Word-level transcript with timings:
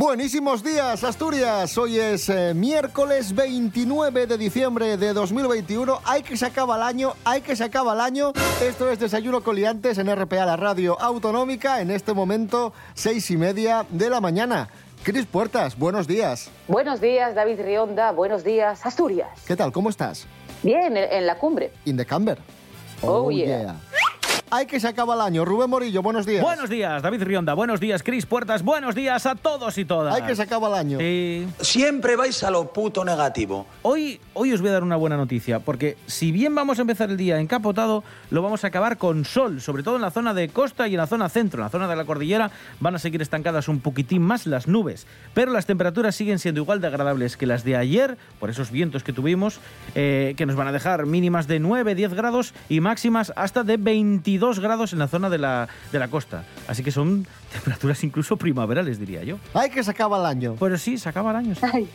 Buenísimos 0.00 0.64
días, 0.64 1.04
Asturias. 1.04 1.76
Hoy 1.76 1.98
es 1.98 2.30
eh, 2.30 2.54
miércoles 2.54 3.34
29 3.34 4.26
de 4.26 4.38
diciembre 4.38 4.96
de 4.96 5.12
2021. 5.12 6.00
Hay 6.06 6.22
que 6.22 6.38
se 6.38 6.46
acaba 6.46 6.76
el 6.76 6.82
año, 6.84 7.12
hay 7.22 7.42
que 7.42 7.54
se 7.54 7.64
acaba 7.64 7.92
el 7.92 8.00
año. 8.00 8.32
Esto 8.62 8.90
es 8.90 8.98
Desayuno 8.98 9.42
Coliantes 9.42 9.98
en 9.98 10.10
RPA, 10.10 10.46
la 10.46 10.56
radio 10.56 10.98
autonómica. 10.98 11.82
En 11.82 11.90
este 11.90 12.14
momento, 12.14 12.72
seis 12.94 13.30
y 13.30 13.36
media 13.36 13.84
de 13.90 14.08
la 14.08 14.22
mañana. 14.22 14.70
Cris 15.02 15.26
Puertas, 15.26 15.78
buenos 15.78 16.06
días. 16.08 16.50
Buenos 16.66 17.02
días, 17.02 17.34
David 17.34 17.60
Rionda. 17.60 18.12
Buenos 18.12 18.42
días, 18.42 18.86
Asturias. 18.86 19.28
¿Qué 19.46 19.54
tal? 19.54 19.70
¿Cómo 19.70 19.90
estás? 19.90 20.26
Bien, 20.62 20.96
en, 20.96 21.26
la 21.26 21.36
cumbre. 21.36 21.72
In 21.84 21.98
the 21.98 22.06
camber. 22.06 22.38
Oh, 23.02 23.30
yeah. 23.30 23.76
Hay 24.52 24.66
que 24.66 24.80
se 24.80 24.88
acaba 24.88 25.14
el 25.14 25.20
año. 25.20 25.44
Rubén 25.44 25.70
Morillo, 25.70 26.02
buenos 26.02 26.26
días. 26.26 26.42
Buenos 26.42 26.68
días, 26.68 27.00
David 27.02 27.22
Rionda. 27.22 27.54
Buenos 27.54 27.78
días, 27.78 28.02
Cris 28.02 28.26
Puertas. 28.26 28.64
Buenos 28.64 28.96
días 28.96 29.24
a 29.24 29.36
todos 29.36 29.78
y 29.78 29.84
todas. 29.84 30.12
Hay 30.12 30.22
que 30.22 30.34
se 30.34 30.42
acaba 30.42 30.66
el 30.66 30.74
año. 30.74 30.98
Sí. 30.98 31.46
Siempre 31.60 32.16
vais 32.16 32.42
a 32.42 32.50
lo 32.50 32.72
puto 32.72 33.04
negativo. 33.04 33.68
Hoy, 33.82 34.18
hoy 34.34 34.52
os 34.52 34.60
voy 34.60 34.70
a 34.70 34.72
dar 34.72 34.82
una 34.82 34.96
buena 34.96 35.16
noticia, 35.16 35.60
porque 35.60 35.96
si 36.08 36.32
bien 36.32 36.52
vamos 36.52 36.78
a 36.78 36.80
empezar 36.80 37.10
el 37.10 37.16
día 37.16 37.38
encapotado, 37.38 38.02
lo 38.30 38.42
vamos 38.42 38.64
a 38.64 38.66
acabar 38.66 38.98
con 38.98 39.24
sol, 39.24 39.60
sobre 39.60 39.84
todo 39.84 39.94
en 39.94 40.02
la 40.02 40.10
zona 40.10 40.34
de 40.34 40.48
costa 40.48 40.88
y 40.88 40.94
en 40.94 40.98
la 40.98 41.06
zona 41.06 41.28
centro. 41.28 41.60
En 41.60 41.66
la 41.66 41.70
zona 41.70 41.86
de 41.86 41.94
la 41.94 42.04
cordillera 42.04 42.50
van 42.80 42.96
a 42.96 42.98
seguir 42.98 43.22
estancadas 43.22 43.68
un 43.68 43.78
poquitín 43.78 44.22
más 44.22 44.46
las 44.48 44.66
nubes, 44.66 45.06
pero 45.32 45.52
las 45.52 45.66
temperaturas 45.66 46.16
siguen 46.16 46.40
siendo 46.40 46.60
igual 46.60 46.80
de 46.80 46.88
agradables 46.88 47.36
que 47.36 47.46
las 47.46 47.62
de 47.62 47.76
ayer, 47.76 48.18
por 48.40 48.50
esos 48.50 48.72
vientos 48.72 49.04
que 49.04 49.12
tuvimos, 49.12 49.60
eh, 49.94 50.34
que 50.36 50.44
nos 50.44 50.56
van 50.56 50.66
a 50.66 50.72
dejar 50.72 51.06
mínimas 51.06 51.46
de 51.46 51.60
9, 51.60 51.94
10 51.94 52.14
grados 52.14 52.52
y 52.68 52.80
máximas 52.80 53.32
hasta 53.36 53.62
de 53.62 53.76
22 53.76 54.39
grados 54.58 54.92
en 54.92 54.98
la 54.98 55.08
zona 55.08 55.28
de 55.28 55.38
la, 55.38 55.68
de 55.92 55.98
la 55.98 56.08
costa. 56.08 56.44
Así 56.66 56.82
que 56.82 56.90
son 56.90 57.26
temperaturas 57.52 58.02
incluso 58.04 58.36
primaverales, 58.36 58.98
diría 58.98 59.22
yo. 59.22 59.36
Hay 59.54 59.70
que 59.70 59.82
se 59.84 59.90
acaba 59.90 60.18
el 60.18 60.26
año. 60.26 60.56
Pero 60.58 60.78
sí, 60.78 60.98
se 60.98 61.08
acaba 61.08 61.30
el 61.30 61.36
año. 61.36 61.54
sí. 61.54 61.60
Ay, 61.72 61.88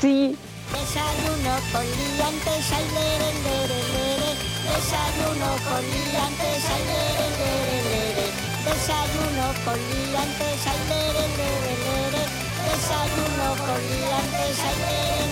sí. 0.00 0.36
Desayuno 0.72 1.54
con 1.72 1.84
liantes, 1.84 2.72
ay, 2.72 2.84
lere, 2.96 3.30
lere, 3.44 3.78
lere. 3.92 4.30
Desayuno 4.72 5.50
con 5.68 5.82
liantes, 5.82 6.64
ay, 6.72 6.82
lere, 6.90 7.26
lere, 7.38 7.76
lere. 7.92 8.26
Desayuno 8.64 9.46
con 9.64 9.76
liantes, 9.76 10.66
ay, 10.66 10.80
lere, 10.88 11.24
lere, 11.38 11.74
lere. 11.84 12.24
Desayuno 12.66 13.46
con 13.60 13.80
liantes, 13.84 14.58
ay, 14.64 14.76
lere, 14.80 15.12
lere, 15.12 15.26
lere. 15.26 15.31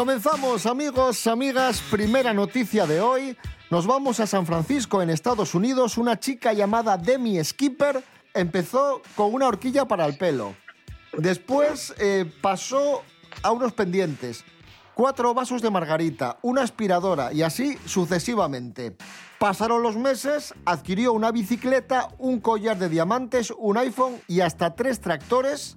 Comenzamos, 0.00 0.64
amigos, 0.64 1.26
amigas. 1.26 1.82
Primera 1.90 2.32
noticia 2.32 2.86
de 2.86 3.02
hoy. 3.02 3.36
Nos 3.68 3.86
vamos 3.86 4.18
a 4.18 4.26
San 4.26 4.46
Francisco, 4.46 5.02
en 5.02 5.10
Estados 5.10 5.54
Unidos. 5.54 5.98
Una 5.98 6.18
chica 6.18 6.54
llamada 6.54 6.96
Demi 6.96 7.44
Skipper 7.44 8.02
empezó 8.32 9.02
con 9.14 9.34
una 9.34 9.46
horquilla 9.46 9.84
para 9.84 10.06
el 10.06 10.16
pelo. 10.16 10.54
Después 11.12 11.92
eh, 11.98 12.24
pasó 12.40 13.02
a 13.42 13.52
unos 13.52 13.74
pendientes, 13.74 14.42
cuatro 14.94 15.34
vasos 15.34 15.60
de 15.60 15.68
margarita, 15.68 16.38
una 16.40 16.62
aspiradora 16.62 17.30
y 17.34 17.42
así 17.42 17.76
sucesivamente. 17.84 18.96
Pasaron 19.38 19.82
los 19.82 19.98
meses, 19.98 20.54
adquirió 20.64 21.12
una 21.12 21.30
bicicleta, 21.30 22.08
un 22.16 22.40
collar 22.40 22.78
de 22.78 22.88
diamantes, 22.88 23.52
un 23.54 23.76
iPhone 23.76 24.18
y 24.28 24.40
hasta 24.40 24.74
tres 24.74 24.98
tractores. 25.02 25.76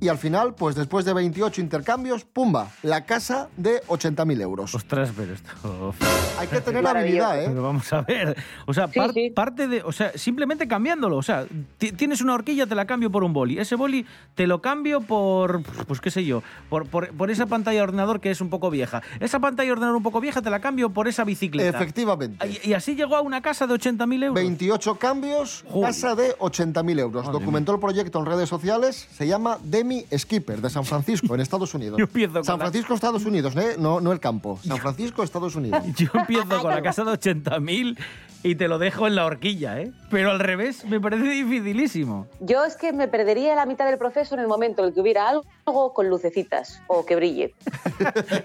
Y 0.00 0.08
al 0.08 0.18
final, 0.18 0.54
pues 0.54 0.74
después 0.74 1.04
de 1.06 1.14
28 1.14 1.60
intercambios, 1.60 2.24
¡pumba! 2.24 2.68
La 2.82 3.04
casa 3.06 3.48
de 3.56 3.82
80.000 3.88 4.40
euros. 4.42 4.74
Ostras, 4.74 5.10
pero 5.16 5.32
esto... 5.32 5.94
Hay 6.38 6.48
que 6.48 6.60
tener 6.60 6.86
habilidad, 6.86 7.42
¿eh? 7.42 7.46
Pero 7.48 7.62
vamos 7.62 7.90
a 7.94 8.02
ver, 8.02 8.36
o 8.66 8.74
sea, 8.74 8.88
Sí, 8.88 8.98
par- 8.98 9.12
sí. 9.14 9.30
parte 9.30 9.68
de, 9.68 9.82
o 9.82 9.92
sea, 9.92 10.12
simplemente 10.14 10.68
cambiándolo, 10.68 11.16
o 11.16 11.22
sea, 11.22 11.46
ti- 11.78 11.92
tienes 11.92 12.20
una 12.20 12.34
horquilla, 12.34 12.66
te 12.66 12.74
la 12.74 12.84
cambio 12.86 13.10
por 13.10 13.24
un 13.24 13.32
boli, 13.32 13.58
ese 13.58 13.74
boli 13.74 14.04
te 14.34 14.46
lo 14.46 14.60
cambio 14.60 15.00
por, 15.00 15.62
pues 15.86 16.02
qué 16.02 16.10
sé 16.10 16.24
yo, 16.26 16.42
por, 16.68 16.86
por, 16.86 17.08
por 17.16 17.30
esa 17.30 17.46
pantalla 17.46 17.78
de 17.78 17.82
ordenador 17.84 18.20
que 18.20 18.30
es 18.30 18.42
un 18.42 18.50
poco 18.50 18.68
vieja, 18.70 19.02
esa 19.20 19.40
pantalla 19.40 19.68
de 19.68 19.72
ordenador 19.72 19.96
un 19.96 20.02
poco 20.02 20.20
vieja 20.20 20.42
te 20.42 20.50
la 20.50 20.60
cambio 20.60 20.90
por 20.90 21.08
esa 21.08 21.24
bicicleta. 21.24 21.78
Efectivamente. 21.78 22.46
Y, 22.62 22.70
y 22.70 22.74
así 22.74 22.96
llegó 22.96 23.16
a 23.16 23.22
una 23.22 23.40
casa 23.40 23.66
de 23.66 23.72
80.000 23.74 24.24
euros. 24.24 24.34
28 24.34 24.94
cambios, 24.96 25.64
Joder. 25.70 25.86
casa 25.88 26.14
de 26.14 26.36
80.000 26.36 26.98
euros. 27.00 27.24
Madre 27.24 27.38
Documentó 27.40 27.72
el 27.72 27.80
proyecto 27.80 28.18
en 28.18 28.26
redes 28.26 28.48
sociales, 28.50 29.08
se 29.16 29.26
llama 29.26 29.58
Demi 29.62 29.85
Skipper, 30.16 30.60
de 30.60 30.70
San 30.70 30.84
Francisco, 30.84 31.34
en 31.34 31.40
Estados 31.40 31.74
Unidos. 31.74 31.98
Yo 31.98 32.04
empiezo 32.04 32.32
con 32.34 32.44
San 32.44 32.58
la- 32.58 32.64
Francisco, 32.66 32.94
Estados 32.94 33.24
Unidos, 33.24 33.54
¿eh? 33.56 33.76
no, 33.78 34.00
no 34.00 34.12
el 34.12 34.20
campo. 34.20 34.58
San 34.66 34.78
Francisco, 34.78 35.22
Estados 35.22 35.54
Unidos. 35.56 35.82
Yo 35.96 36.08
empiezo 36.14 36.60
con 36.62 36.70
la 36.70 36.82
casa 36.82 37.04
de 37.04 37.12
80.000 37.12 37.96
y 38.42 38.54
te 38.54 38.68
lo 38.68 38.78
dejo 38.78 39.06
en 39.06 39.16
la 39.16 39.24
horquilla, 39.26 39.80
¿eh? 39.80 39.90
Pero 40.10 40.30
al 40.30 40.38
revés, 40.38 40.84
me 40.84 41.00
parece 41.00 41.24
dificilísimo. 41.24 42.26
Yo 42.40 42.64
es 42.64 42.76
que 42.76 42.92
me 42.92 43.08
perdería 43.08 43.54
la 43.56 43.66
mitad 43.66 43.86
del 43.86 43.98
proceso 43.98 44.34
en 44.34 44.40
el 44.40 44.46
momento 44.46 44.82
en 44.82 44.88
el 44.88 44.94
que 44.94 45.00
hubiera 45.00 45.28
algo 45.28 45.92
con 45.94 46.08
lucecitas 46.08 46.80
o 46.86 47.04
que 47.04 47.16
brille. 47.16 47.54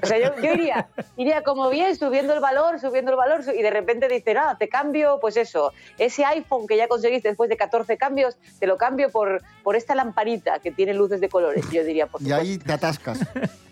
O 0.04 0.08
sea, 0.08 0.18
yo, 0.18 0.42
yo 0.42 0.54
iría, 0.54 0.88
iría 1.18 1.44
como 1.44 1.70
bien 1.70 1.96
subiendo 1.96 2.34
el 2.34 2.40
valor, 2.40 2.80
subiendo 2.80 3.12
el 3.12 3.18
valor 3.18 3.42
y 3.56 3.62
de 3.62 3.70
repente 3.70 4.08
dicen, 4.08 4.38
ah, 4.38 4.56
te 4.58 4.68
cambio, 4.70 5.20
pues 5.22 5.38
eso, 5.38 5.72
ese 6.00 6.24
iPhone 6.26 6.66
que 6.68 6.78
ya 6.78 6.88
conseguiste 6.88 7.28
después 7.28 7.50
de 7.50 7.58
14 7.58 7.98
cambios, 7.98 8.38
te 8.60 8.66
lo 8.68 8.78
cambio 8.78 9.10
por, 9.10 9.42
por 9.64 9.76
esta 9.76 9.94
lamparita 9.94 10.60
que 10.60 10.72
tiene 10.72 10.94
luces 10.94 11.20
de 11.22 11.30
colores. 11.30 11.70
Yo 11.72 11.84
diría, 11.84 12.08
por 12.08 12.22
Y 12.22 12.32
ahí 12.32 12.58
te 12.58 12.74
atascas. 12.74 13.20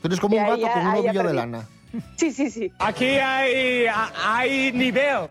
Tú 0.02 0.08
eres 0.08 0.20
como 0.20 0.36
Y 0.36 0.40
un 0.40 0.46
gato 0.46 0.58
ya- 0.58 0.74
con 0.74 0.82
un 0.88 0.96
ovillo 0.98 1.24
de 1.24 1.34
lana. 1.34 1.68
Sí, 2.18 2.32
sí, 2.32 2.50
sí. 2.52 2.72
Aquí 2.80 3.06
hay, 3.18 3.86
hay 4.24 4.72
nivel. 4.74 5.28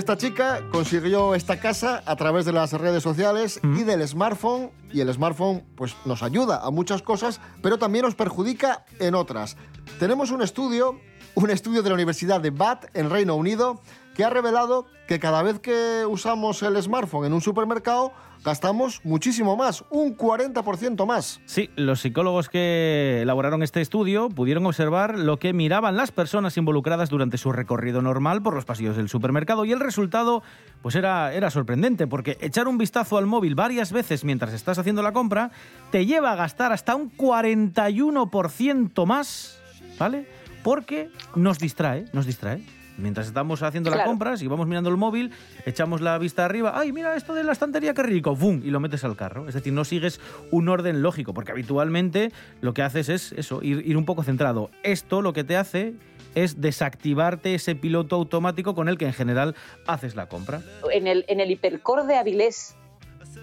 Esta 0.00 0.16
chica 0.16 0.62
consiguió 0.72 1.34
esta 1.34 1.60
casa 1.60 2.02
a 2.06 2.16
través 2.16 2.46
de 2.46 2.52
las 2.52 2.72
redes 2.72 3.02
sociales 3.02 3.60
y 3.62 3.82
del 3.84 4.08
smartphone. 4.08 4.70
Y 4.90 5.02
el 5.02 5.12
smartphone 5.12 5.62
pues, 5.74 5.94
nos 6.06 6.22
ayuda 6.22 6.64
a 6.64 6.70
muchas 6.70 7.02
cosas, 7.02 7.38
pero 7.62 7.78
también 7.78 8.06
nos 8.06 8.14
perjudica 8.14 8.86
en 8.98 9.14
otras. 9.14 9.58
Tenemos 9.98 10.30
un 10.30 10.40
estudio, 10.40 10.98
un 11.34 11.50
estudio 11.50 11.82
de 11.82 11.90
la 11.90 11.96
Universidad 11.96 12.40
de 12.40 12.48
Bath 12.48 12.86
en 12.94 13.10
Reino 13.10 13.34
Unido, 13.36 13.82
que 14.14 14.24
ha 14.24 14.30
revelado 14.30 14.86
que 15.06 15.18
cada 15.18 15.42
vez 15.42 15.58
que 15.58 16.04
usamos 16.06 16.62
el 16.62 16.80
smartphone 16.80 17.26
en 17.26 17.32
un 17.32 17.40
supermercado, 17.40 18.12
gastamos 18.44 19.00
muchísimo 19.04 19.56
más, 19.56 19.84
un 19.90 20.16
40% 20.16 21.06
más. 21.06 21.40
Sí, 21.46 21.70
los 21.76 22.00
psicólogos 22.00 22.48
que 22.48 23.20
elaboraron 23.22 23.62
este 23.62 23.80
estudio 23.80 24.28
pudieron 24.28 24.64
observar 24.66 25.18
lo 25.18 25.38
que 25.38 25.52
miraban 25.52 25.96
las 25.96 26.12
personas 26.12 26.56
involucradas 26.56 27.10
durante 27.10 27.38
su 27.38 27.52
recorrido 27.52 28.02
normal 28.02 28.42
por 28.42 28.54
los 28.54 28.64
pasillos 28.64 28.96
del 28.96 29.08
supermercado 29.08 29.64
y 29.64 29.72
el 29.72 29.80
resultado 29.80 30.42
pues 30.82 30.94
era, 30.94 31.34
era 31.34 31.50
sorprendente 31.50 32.06
porque 32.06 32.38
echar 32.40 32.68
un 32.68 32.78
vistazo 32.78 33.18
al 33.18 33.26
móvil 33.26 33.54
varias 33.54 33.92
veces 33.92 34.24
mientras 34.24 34.54
estás 34.54 34.78
haciendo 34.78 35.02
la 35.02 35.12
compra 35.12 35.50
te 35.90 36.06
lleva 36.06 36.32
a 36.32 36.36
gastar 36.36 36.72
hasta 36.72 36.94
un 36.94 37.10
41% 37.16 39.06
más, 39.06 39.60
¿vale? 39.98 40.26
Porque 40.62 41.10
nos 41.34 41.58
distrae, 41.58 42.06
nos 42.12 42.26
distrae. 42.26 42.79
Mientras 43.00 43.26
estamos 43.26 43.62
haciendo 43.62 43.90
la 43.90 43.96
Claro. 43.96 44.10
compra, 44.10 44.36
si 44.36 44.46
vamos 44.46 44.66
mirando 44.66 44.90
el 44.90 44.96
móvil, 44.96 45.32
echamos 45.66 46.00
la 46.00 46.16
vista 46.18 46.44
arriba, 46.44 46.72
¡ay, 46.78 46.92
mira 46.92 47.16
esto 47.16 47.34
de 47.34 47.44
la 47.44 47.52
estantería, 47.52 47.94
qué 47.94 48.02
rico! 48.02 48.34
¡Bum! 48.36 48.60
Y 48.64 48.70
lo 48.70 48.80
metes 48.80 49.04
al 49.04 49.16
carro. 49.16 49.48
Es 49.48 49.54
decir, 49.54 49.72
no 49.72 49.84
sigues 49.84 50.20
un 50.50 50.68
orden 50.68 51.02
lógico, 51.02 51.34
porque 51.34 51.52
habitualmente 51.52 52.32
lo 52.60 52.74
que 52.74 52.82
haces 52.82 53.08
es 53.08 53.32
eso, 53.32 53.60
ir, 53.62 53.82
ir 53.86 53.96
un 53.96 54.04
poco 54.04 54.22
centrado. 54.22 54.70
Esto 54.82 55.22
lo 55.22 55.32
que 55.32 55.44
te 55.44 55.56
hace 55.56 55.94
es 56.34 56.60
desactivarte 56.60 57.54
ese 57.54 57.74
piloto 57.74 58.16
automático 58.16 58.74
con 58.74 58.88
el 58.88 58.96
que 58.98 59.06
en 59.06 59.12
general 59.12 59.54
haces 59.86 60.14
la 60.14 60.28
compra. 60.28 60.60
en 60.92 61.06
el, 61.06 61.24
en 61.28 61.40
el 61.40 61.50
hipercor 61.50 62.06
de 62.06 62.16
Avilés, 62.16 62.76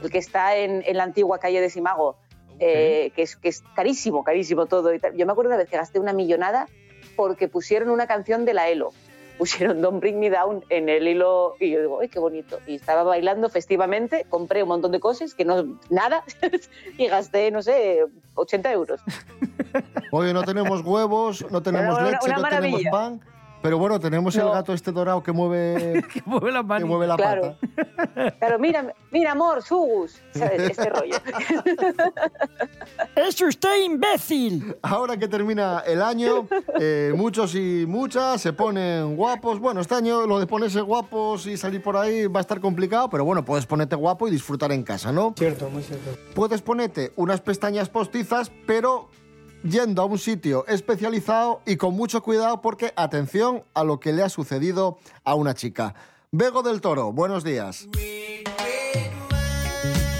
el 0.01 0.09
que 0.09 0.17
está 0.19 0.55
en, 0.57 0.83
en 0.85 0.97
la 0.97 1.03
antigua 1.03 1.39
calle 1.39 1.59
de 1.61 1.69
Simago, 1.69 2.17
eh, 2.59 3.11
que, 3.15 3.23
es, 3.23 3.35
que 3.35 3.49
es 3.49 3.61
carísimo, 3.75 4.23
carísimo 4.23 4.65
todo. 4.65 4.93
y. 4.93 4.99
Yo 5.15 5.25
me 5.25 5.31
acuerdo 5.31 5.49
una 5.49 5.57
vez 5.57 5.69
que 5.69 5.77
gasté 5.77 5.99
una 5.99 6.13
millonada 6.13 6.67
porque 7.15 7.47
pusieron 7.47 7.89
una 7.89 8.07
canción 8.07 8.45
de 8.45 8.53
la 8.53 8.69
ELO. 8.69 8.91
Pusieron 9.37 9.81
Don't 9.81 9.99
Bring 9.99 10.19
Me 10.19 10.29
Down 10.29 10.63
en 10.69 10.89
el 10.89 11.07
hilo 11.07 11.55
y 11.59 11.71
yo 11.71 11.79
digo, 11.79 11.99
¡ay, 12.01 12.09
qué 12.09 12.19
bonito! 12.19 12.59
Y 12.65 12.75
estaba 12.75 13.03
bailando 13.03 13.49
festivamente, 13.49 14.25
compré 14.29 14.63
un 14.63 14.69
montón 14.69 14.91
de 14.91 14.99
cosas 14.99 15.33
que 15.35 15.45
no, 15.45 15.77
nada, 15.89 16.23
y 16.97 17.07
gasté, 17.07 17.51
no 17.51 17.61
sé, 17.61 18.05
80 18.35 18.71
euros. 18.71 19.01
Oye, 20.11 20.33
no 20.33 20.43
tenemos 20.43 20.81
huevos, 20.83 21.45
no 21.51 21.61
tenemos 21.61 22.01
leche, 22.01 22.33
no 22.35 22.43
tenemos 22.43 22.81
pan. 22.91 23.21
Pero 23.61 23.77
bueno, 23.79 23.99
tenemos 23.99 24.35
el 24.35 24.49
gato 24.49 24.73
este 24.73 24.91
dorado 24.91 25.23
que 25.23 25.31
mueve, 25.31 26.03
Que 26.13 26.21
mueve 26.25 26.51
la 26.51 26.63
que 26.77 26.85
mueve 26.85 27.07
la 27.07 27.15
Claro. 27.15 27.55
pata. 27.59 28.31
Claro, 28.39 28.59
mira, 28.59 28.93
mira, 29.11 29.31
amor, 29.31 29.63
sugus. 29.63 30.21
¿Sabes? 30.33 30.61
Este 30.71 30.89
rollo. 30.89 31.15
¡Es 33.15 33.41
usted 33.41 33.83
imbécil! 33.83 34.75
Ahora 34.81 35.17
que 35.17 35.27
termina 35.27 35.83
el 35.85 36.01
año, 36.01 36.47
eh, 36.79 37.13
muchos 37.15 37.55
y 37.55 37.85
muchas 37.87 38.41
se 38.41 38.53
ponen 38.53 39.15
guapos. 39.15 39.59
Bueno, 39.59 39.81
este 39.81 39.95
año 39.95 40.25
lo 40.27 40.39
de 40.39 40.47
ponerse 40.47 40.81
guapos 40.81 41.45
y 41.47 41.57
salir 41.57 41.81
por 41.81 41.97
ahí 41.97 42.27
va 42.27 42.39
a 42.39 42.41
estar 42.41 42.59
complicado, 42.59 43.09
pero 43.09 43.25
bueno, 43.25 43.43
puedes 43.43 43.65
ponerte 43.65 43.95
guapo 43.95 44.27
y 44.27 44.31
disfrutar 44.31 44.71
en 44.71 44.83
casa, 44.83 45.11
¿no? 45.11 45.33
Cierto, 45.37 45.69
muy 45.69 45.83
cierto. 45.83 46.11
Puedes 46.35 46.61
ponerte 46.61 47.11
unas 47.15 47.41
pestañas 47.41 47.89
postizas, 47.89 48.51
pero 48.65 49.09
yendo 49.69 50.01
a 50.01 50.05
un 50.05 50.17
sitio 50.17 50.65
especializado 50.67 51.61
y 51.65 51.75
con 51.75 51.95
mucho 51.95 52.23
cuidado 52.23 52.61
porque 52.61 52.93
atención 52.95 53.63
a 53.73 53.83
lo 53.83 53.99
que 53.99 54.13
le 54.13 54.23
ha 54.23 54.29
sucedido 54.29 54.97
a 55.23 55.35
una 55.35 55.53
chica. 55.53 55.93
Bego 56.31 56.63
del 56.63 56.81
Toro, 56.81 57.11
buenos 57.11 57.43
días. 57.43 57.87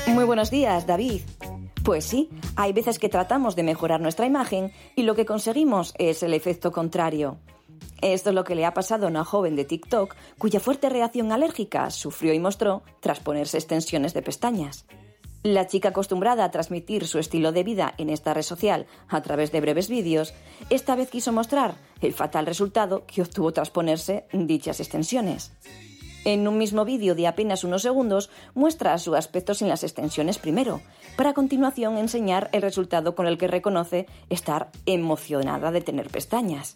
Muy 0.08 0.24
buenos 0.24 0.50
días, 0.50 0.88
David. 0.88 1.22
Pues 1.84 2.06
sí, 2.06 2.30
hay 2.56 2.74
veces 2.74 3.00
que 3.00 3.08
tratamos 3.08 3.56
de 3.56 3.64
mejorar 3.64 4.02
nuestra 4.02 4.26
imagen 4.26 4.72
y 4.96 5.04
lo 5.04 5.16
que 5.16 5.26
conseguimos 5.26 5.94
es 5.98 6.24
el 6.24 6.34
efecto 6.34 6.72
contrario. 6.72 7.38
Esto 8.02 8.30
es 8.30 8.36
lo 8.36 8.44
que 8.44 8.56
le 8.56 8.66
ha 8.66 8.74
pasado 8.74 9.06
a 9.06 9.10
una 9.10 9.24
joven 9.24 9.56
de 9.56 9.66
TikTok 9.66 10.16
cuya 10.38 10.60
fuerte 10.60 10.90
reacción 10.90 11.32
alérgica 11.32 11.90
sufrió 11.90 12.34
y 12.34 12.40
mostró 12.40 12.84
tras 13.00 13.20
ponerse 13.20 13.58
extensiones 13.58 14.14
de 14.14 14.22
pestañas. 14.22 14.86
La 15.44 15.68
chica 15.68 15.90
acostumbrada 15.90 16.44
a 16.44 16.52
transmitir 16.52 17.08
su 17.08 17.20
estilo 17.20 17.52
de 17.52 17.64
vida 17.64 17.94
en 17.98 18.10
esta 18.10 18.34
red 18.34 18.42
social 18.42 18.88
a 19.08 19.22
través 19.22 19.52
de 19.52 19.62
breves 19.62 19.88
vídeos, 19.88 20.34
esta 20.70 20.96
vez 20.96 21.10
quiso 21.10 21.32
mostrar 21.32 21.76
el 22.02 22.14
fatal 22.14 22.46
resultado 22.46 23.06
que 23.06 23.22
obtuvo 23.22 23.54
tras 23.54 23.70
ponerse 23.70 24.26
dichas 24.34 24.80
extensiones. 24.80 25.52
En 26.26 26.46
un 26.46 26.58
mismo 26.58 26.84
vídeo 26.84 27.16
de 27.16 27.26
apenas 27.26 27.64
unos 27.64 27.84
segundos 27.84 28.30
muestra 28.54 28.98
su 28.98 29.16
aspecto 29.16 29.54
sin 29.54 29.70
las 29.70 29.84
extensiones 29.84 30.38
primero, 30.38 30.82
para 31.16 31.30
a 31.30 31.34
continuación 31.34 31.98
enseñar 31.98 32.50
el 32.52 32.62
resultado 32.62 33.16
con 33.16 33.28
el 33.28 33.38
que 33.38 33.48
reconoce 33.48 34.08
estar 34.30 34.70
emocionada 34.86 35.72
de 35.72 35.80
tener 35.80 36.10
pestañas. 36.10 36.76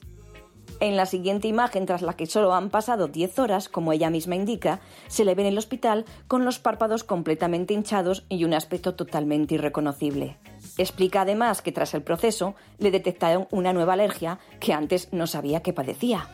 En 0.81 0.97
la 0.97 1.05
siguiente 1.05 1.47
imagen, 1.47 1.85
tras 1.85 2.01
la 2.01 2.13
que 2.13 2.25
solo 2.25 2.55
han 2.55 2.71
pasado 2.71 3.07
10 3.07 3.37
horas, 3.37 3.69
como 3.69 3.93
ella 3.93 4.09
misma 4.09 4.35
indica, 4.35 4.79
se 5.07 5.23
le 5.23 5.35
ve 5.35 5.43
en 5.43 5.49
el 5.49 5.59
hospital 5.59 6.05
con 6.27 6.43
los 6.43 6.57
párpados 6.57 7.03
completamente 7.03 7.75
hinchados 7.75 8.25
y 8.29 8.45
un 8.45 8.55
aspecto 8.55 8.95
totalmente 8.95 9.53
irreconocible. 9.53 10.37
Explica 10.79 11.21
además 11.21 11.61
que 11.61 11.71
tras 11.71 11.93
el 11.93 12.01
proceso 12.01 12.55
le 12.79 12.89
detectaron 12.89 13.47
una 13.51 13.73
nueva 13.73 13.93
alergia 13.93 14.39
que 14.59 14.73
antes 14.73 15.13
no 15.13 15.27
sabía 15.27 15.61
que 15.61 15.71
padecía. 15.71 16.27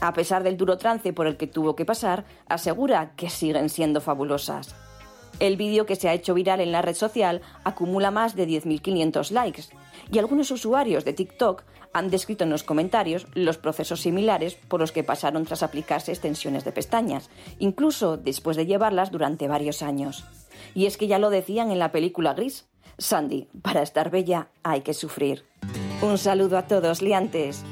A 0.00 0.14
pesar 0.14 0.42
del 0.42 0.56
duro 0.56 0.78
trance 0.78 1.12
por 1.12 1.26
el 1.26 1.36
que 1.36 1.46
tuvo 1.46 1.76
que 1.76 1.84
pasar, 1.84 2.24
asegura 2.48 3.12
que 3.14 3.28
siguen 3.28 3.68
siendo 3.68 4.00
fabulosas. 4.00 4.74
El 5.42 5.56
vídeo 5.56 5.86
que 5.86 5.96
se 5.96 6.08
ha 6.08 6.14
hecho 6.14 6.34
viral 6.34 6.60
en 6.60 6.70
la 6.70 6.82
red 6.82 6.94
social 6.94 7.40
acumula 7.64 8.12
más 8.12 8.36
de 8.36 8.46
10.500 8.46 9.32
likes 9.32 9.64
y 10.12 10.20
algunos 10.20 10.52
usuarios 10.52 11.04
de 11.04 11.14
TikTok 11.14 11.64
han 11.92 12.10
descrito 12.10 12.44
en 12.44 12.50
los 12.50 12.62
comentarios 12.62 13.26
los 13.34 13.58
procesos 13.58 14.00
similares 14.00 14.54
por 14.54 14.78
los 14.78 14.92
que 14.92 15.02
pasaron 15.02 15.44
tras 15.44 15.64
aplicarse 15.64 16.12
extensiones 16.12 16.64
de 16.64 16.70
pestañas, 16.70 17.28
incluso 17.58 18.16
después 18.16 18.56
de 18.56 18.66
llevarlas 18.66 19.10
durante 19.10 19.48
varios 19.48 19.82
años. 19.82 20.24
Y 20.76 20.86
es 20.86 20.96
que 20.96 21.08
ya 21.08 21.18
lo 21.18 21.28
decían 21.28 21.72
en 21.72 21.80
la 21.80 21.90
película 21.90 22.34
Gris, 22.34 22.68
Sandy, 22.98 23.48
para 23.62 23.82
estar 23.82 24.12
bella 24.12 24.46
hay 24.62 24.82
que 24.82 24.94
sufrir. 24.94 25.44
Un 26.02 26.18
saludo 26.18 26.56
a 26.56 26.68
todos, 26.68 27.02
liantes. 27.02 27.64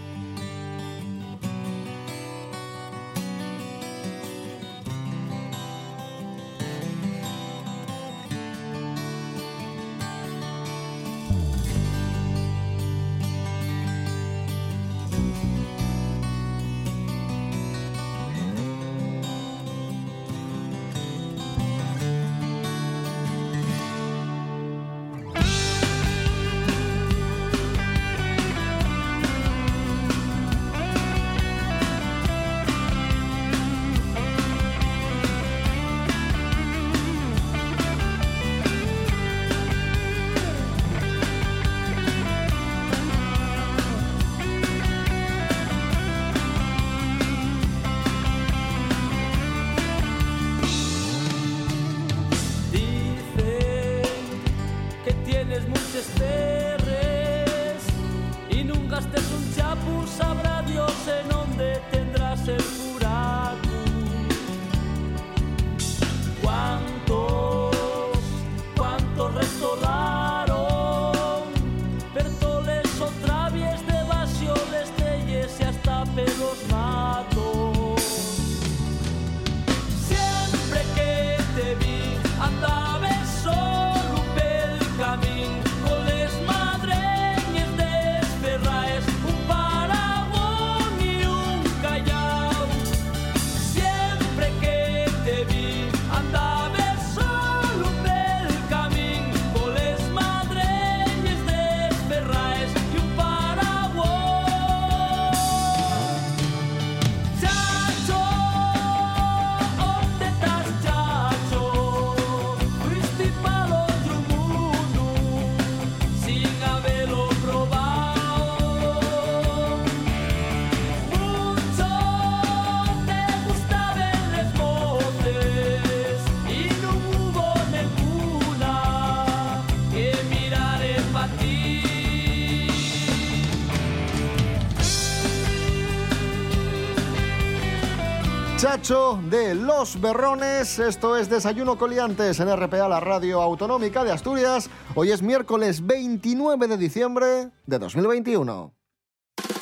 Chacho 138.61 139.19
de 139.31 139.55
Los 139.55 139.99
Berrones, 140.03 140.79
esto 140.79 141.17
es 141.17 141.31
Desayuno 141.31 141.79
Coliantes 141.79 142.41
en 142.41 142.55
RPA, 142.55 142.91
la 142.91 143.01
radio 143.01 143.41
autonómica 143.41 144.05
de 144.05 144.13
Asturias. 144.13 144.69
Hoy 144.95 145.13
es 145.13 145.23
miércoles 145.23 145.87
29 145.87 146.69
de 146.69 146.77
diciembre 146.77 147.49
de 147.65 147.79
2021. 147.79 148.75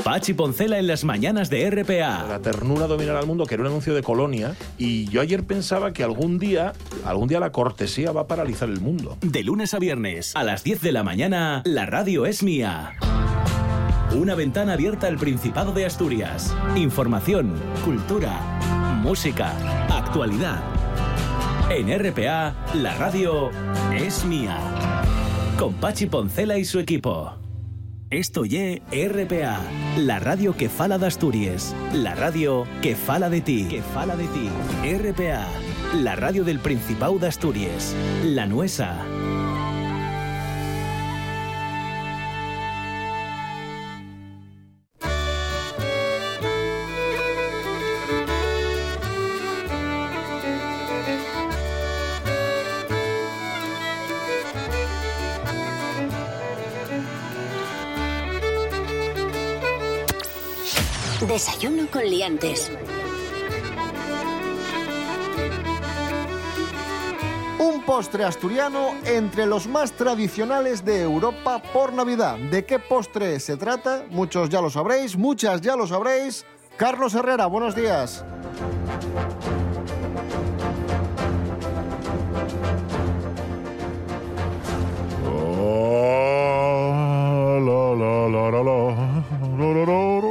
Pachi 0.02 0.34
Poncela 0.34 0.80
en 0.80 0.88
las 0.88 1.04
mañanas 1.04 1.48
de 1.48 1.70
RPA. 1.70 2.26
La 2.26 2.40
ternura 2.42 2.88
dominará 2.88 3.20
al 3.20 3.28
mundo, 3.28 3.46
que 3.46 3.54
era 3.54 3.62
un 3.62 3.68
anuncio 3.68 3.94
de 3.94 4.02
Colonia, 4.02 4.56
y 4.78 5.06
yo 5.10 5.20
ayer 5.20 5.44
pensaba 5.44 5.92
que 5.92 6.02
algún 6.02 6.40
día, 6.40 6.72
algún 7.04 7.28
día 7.28 7.38
la 7.38 7.52
cortesía 7.52 8.10
va 8.10 8.22
a 8.22 8.26
paralizar 8.26 8.68
el 8.68 8.80
mundo. 8.80 9.16
De 9.20 9.44
lunes 9.44 9.74
a 9.74 9.78
viernes, 9.78 10.34
a 10.34 10.42
las 10.42 10.64
10 10.64 10.80
de 10.80 10.90
la 10.90 11.04
mañana, 11.04 11.62
la 11.64 11.86
radio 11.86 12.26
es 12.26 12.42
mía. 12.42 12.96
Una 14.12 14.34
ventana 14.34 14.72
abierta 14.72 15.06
al 15.06 15.18
Principado 15.18 15.72
de 15.72 15.84
Asturias. 15.84 16.56
Información, 16.74 17.54
cultura, 17.84 18.57
música, 18.98 19.52
actualidad. 19.88 20.60
En 21.70 21.88
RPA, 21.98 22.54
la 22.74 22.94
radio 22.96 23.50
es 23.94 24.24
mía. 24.24 24.58
Con 25.58 25.74
Pachi 25.74 26.06
Poncela 26.06 26.58
y 26.58 26.64
su 26.64 26.78
equipo. 26.78 27.34
Esto 28.10 28.44
ye 28.44 28.82
RPA, 28.90 29.60
la 29.98 30.18
radio 30.18 30.56
que 30.56 30.68
fala 30.68 30.98
de 30.98 31.06
Asturias, 31.06 31.74
la 31.92 32.14
radio 32.14 32.66
que 32.82 32.96
fala 32.96 33.28
de 33.28 33.40
ti, 33.40 33.66
que 33.68 33.82
fala 33.82 34.16
de 34.16 34.26
ti. 34.28 34.48
RPA, 34.82 35.46
la 36.02 36.16
radio 36.16 36.42
del 36.42 36.58
Principado 36.58 37.18
de 37.18 37.28
Asturias, 37.28 37.94
la 38.24 38.46
nuesa. 38.46 38.96
Un 67.58 67.82
postre 67.86 68.22
asturiano 68.24 68.90
entre 69.06 69.46
los 69.46 69.66
más 69.66 69.92
tradicionales 69.92 70.84
de 70.84 71.00
Europa 71.00 71.62
por 71.72 71.94
Navidad. 71.94 72.36
¿De 72.50 72.66
qué 72.66 72.78
postre 72.78 73.40
se 73.40 73.56
trata? 73.56 74.04
Muchos 74.10 74.50
ya 74.50 74.60
lo 74.60 74.68
sabréis, 74.68 75.16
muchas 75.16 75.62
ya 75.62 75.74
lo 75.74 75.86
sabréis. 75.86 76.44
Carlos 76.76 77.14
Herrera, 77.14 77.46
buenos 77.46 77.74
días. 77.74 78.22
La, 87.58 87.64
la, 87.64 87.94
la, 87.94 88.50
la, 88.52 88.62
la. 88.62 88.68
La, 88.68 88.68
la, 88.68 88.68
la, 88.68 88.68
la, 88.68 88.74
la, 89.56 89.74
la, 89.74 89.84
la, 89.86 90.20
la. 90.22 90.27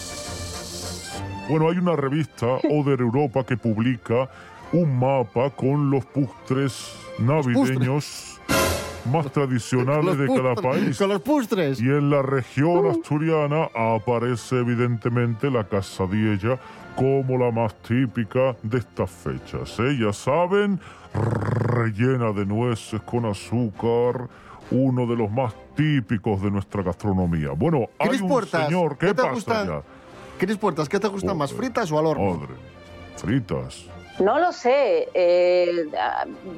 Bueno, 1.50 1.70
hay 1.70 1.78
una 1.80 1.96
revista, 1.96 2.46
Oder 2.70 3.02
Europa, 3.02 3.44
que 3.44 3.58
publica 3.58 4.30
un 4.72 5.00
mapa 5.00 5.50
con 5.50 5.90
los 5.90 6.06
postres 6.06 6.94
navideños 7.18 8.40
más 9.12 9.32
tradicionales 9.32 10.16
de 10.18 10.28
cada 10.28 10.54
país. 10.56 10.98
Con 10.98 11.10
los 11.10 11.22
postres. 11.22 11.82
Y 11.82 11.86
en 11.86 12.12
la 12.12 12.22
región 12.22 12.86
asturiana 12.86 13.70
aparece 13.74 14.60
evidentemente 14.60 15.50
la 15.50 15.64
casadilla 15.64 16.60
como 16.96 17.38
la 17.38 17.52
más 17.52 17.74
típica 17.82 18.56
de 18.62 18.78
estas 18.78 19.10
fechas. 19.10 19.80
¿eh? 19.80 19.98
Ya 20.00 20.14
saben, 20.14 20.80
rellena 21.14 22.32
de 22.32 22.46
nueces 22.46 23.02
con 23.02 23.26
azúcar, 23.26 24.30
uno 24.72 25.06
de 25.06 25.16
los 25.16 25.32
más 25.32 25.54
típicos 25.76 26.42
de 26.42 26.52
nuestra 26.52 26.84
gastronomía. 26.84 27.52
Bueno, 27.52 27.88
hay 28.00 28.10
Cris 28.10 28.22
un 28.22 28.28
Puertas, 28.30 28.66
señor, 28.66 28.98
¿qué, 28.98 29.08
¿qué 29.08 29.14
te 29.14 29.22
pasa 29.22 29.34
gustan? 29.34 29.68
ya? 29.68 29.82
Cris 30.38 30.58
Puertas, 30.58 30.90
¿qué 30.90 31.00
te 31.00 31.08
gustan 31.08 31.38
más, 31.38 31.54
fritas 31.54 31.92
o 31.92 32.00
al 32.00 32.06
horno? 32.08 32.36
Madre, 32.36 32.54
fritas. 33.18 33.86
No 34.20 34.40
lo 34.40 34.52
sé. 34.52 35.10
eh, 35.14 35.86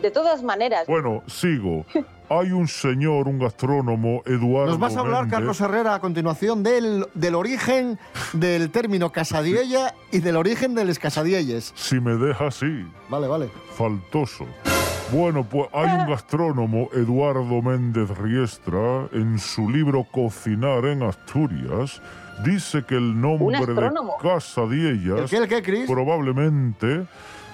de 0.02 0.12
todas 0.12 0.44
maneras. 0.44 0.86
Bueno, 0.88 1.24
sigo. 1.28 1.86
Hay 2.32 2.52
un 2.52 2.68
señor, 2.68 3.28
un 3.28 3.40
gastrónomo, 3.40 4.22
Eduardo 4.24 4.68
Nos 4.68 4.80
vas 4.80 4.96
a 4.96 5.00
hablar, 5.00 5.22
Méndez. 5.24 5.40
Carlos 5.40 5.62
Herrera, 5.62 5.96
a 5.96 6.00
continuación 6.00 6.62
del, 6.62 7.08
del 7.16 7.34
origen 7.34 7.98
del 8.34 8.70
término 8.70 9.12
casadiella 9.12 9.96
y 10.12 10.20
del 10.20 10.36
origen 10.36 10.76
de 10.76 10.86
les 10.86 11.00
casadielles. 11.00 11.74
Si 11.76 12.00
me 12.00 12.14
deja 12.18 12.48
así. 12.48 12.86
Vale, 13.10 13.28
vale. 13.28 13.50
Faltoso. 13.76 14.46
Bueno, 15.12 15.44
pues 15.44 15.68
hay 15.74 15.90
un 16.02 16.08
gastrónomo, 16.10 16.90
Eduardo 16.94 17.62
Méndez 17.62 18.10
Riestra, 18.18 19.08
en 19.12 19.40
su 19.40 19.70
libro 19.70 20.04
Cocinar 20.12 20.86
en 20.86 21.02
Asturias, 21.04 22.02
dice 22.44 22.84
que 22.84 22.96
el 22.96 23.20
nombre 23.20 23.58
de 23.66 23.74
qué, 25.30 25.38
el 25.38 25.48
qué, 25.48 25.64
Cris? 25.64 25.90
probablemente 25.90 27.06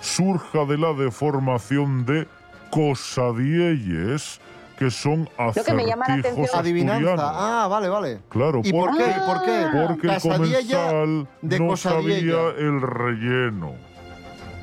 surja 0.01 0.65
de 0.65 0.77
la 0.77 0.93
deformación 0.93 2.05
de 2.05 2.27
Cosadielles, 2.71 4.41
que 4.77 4.91
son 4.91 5.29
que 5.63 5.73
me 5.73 5.85
llama 5.85 6.05
la 6.09 6.13
acertijos 6.15 6.49
atención- 6.49 6.59
Adivinanza. 6.59 7.13
asturianos. 7.13 7.35
Ah, 7.39 7.67
vale, 7.69 7.87
vale. 7.89 8.19
Claro, 8.27 8.61
¿Y 8.65 8.71
por 8.73 8.89
porque, 8.89 9.03
qué? 9.05 9.11
¿Por 9.25 9.45
qué? 9.45 9.87
porque 9.87 10.07
el 10.07 10.21
comensal 10.21 11.27
de 11.41 11.59
no 11.61 11.77
sabía 11.77 12.37
el 12.57 12.81
relleno. 12.81 13.71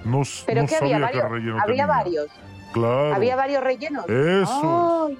No, 0.04 0.22
Pero 0.44 0.62
no 0.62 0.66
que 0.68 0.76
había 0.76 0.98
sabía 0.98 0.98
qué 0.98 1.28
relleno 1.28 1.54
Había 1.54 1.64
tenía. 1.66 1.86
varios. 1.86 2.26
Claro. 2.72 3.14
Había 3.14 3.36
varios 3.36 3.62
rellenos. 3.62 4.08
Eso. 4.08 5.10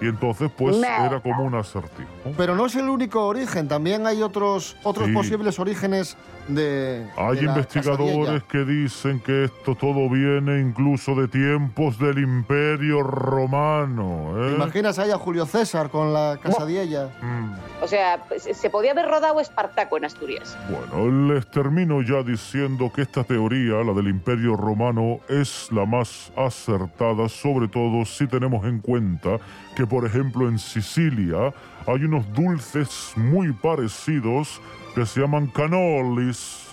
Y 0.00 0.06
entonces, 0.08 0.50
pues, 0.56 0.76
era 0.78 1.20
como 1.20 1.44
un 1.44 1.54
acertijo. 1.54 2.08
Pero 2.36 2.54
no 2.56 2.66
es 2.66 2.74
el 2.76 2.88
único 2.88 3.26
origen, 3.26 3.68
también 3.68 4.06
hay 4.06 4.22
otros, 4.22 4.76
otros 4.82 5.08
Sí. 5.08 5.12
posibles 5.12 5.58
orígenes 5.58 6.16
de. 6.48 7.06
Hay 7.16 7.36
de 7.36 7.44
investigadores 7.44 8.42
que 8.44 8.64
dicen 8.64 9.20
que 9.20 9.44
esto 9.44 9.74
todo 9.74 10.08
viene 10.08 10.60
incluso 10.60 11.14
de 11.14 11.28
tiempos 11.28 11.98
del 11.98 12.18
Imperio 12.18 13.02
Romano. 13.02 14.32
¿Te 14.34 14.50
¿eh? 14.50 14.54
imaginas 14.54 14.98
ahí 14.98 15.10
a 15.10 15.18
Julio 15.18 15.46
César 15.46 15.90
con 15.90 16.12
la 16.12 16.38
casadiella? 16.42 17.10
Mm, 17.20 17.54
O 17.82 17.86
sea, 17.86 18.22
se 18.38 18.70
podía 18.70 18.92
haber 18.92 19.06
rodado 19.06 19.40
Espartaco 19.40 19.96
en 19.96 20.04
Asturias. 20.04 20.56
Bueno, 20.68 21.32
les 21.32 21.46
termino 21.50 22.02
ya 22.02 22.22
diciendo 22.22 22.90
que 22.94 23.02
esta 23.02 23.24
teoría, 23.24 23.82
la 23.84 23.92
del 23.92 24.08
Imperio 24.08 24.56
Romano, 24.56 25.20
es 25.28 25.68
la 25.70 25.84
más 25.84 26.32
acertada, 26.36 27.28
sobre 27.28 27.68
todo 27.68 28.04
si 28.04 28.26
tenemos 28.26 28.64
en 28.64 28.80
cuenta 28.80 29.38
que, 29.76 29.86
por 29.86 30.06
ejemplo, 30.06 30.48
en 30.48 30.58
Sicilia 30.58 31.52
hay 31.86 32.04
unos 32.04 32.30
dulces 32.32 33.12
muy 33.16 33.52
parecidos 33.52 34.60
que 34.94 35.04
se 35.06 35.20
llaman 35.20 35.46
canolis 35.48 36.68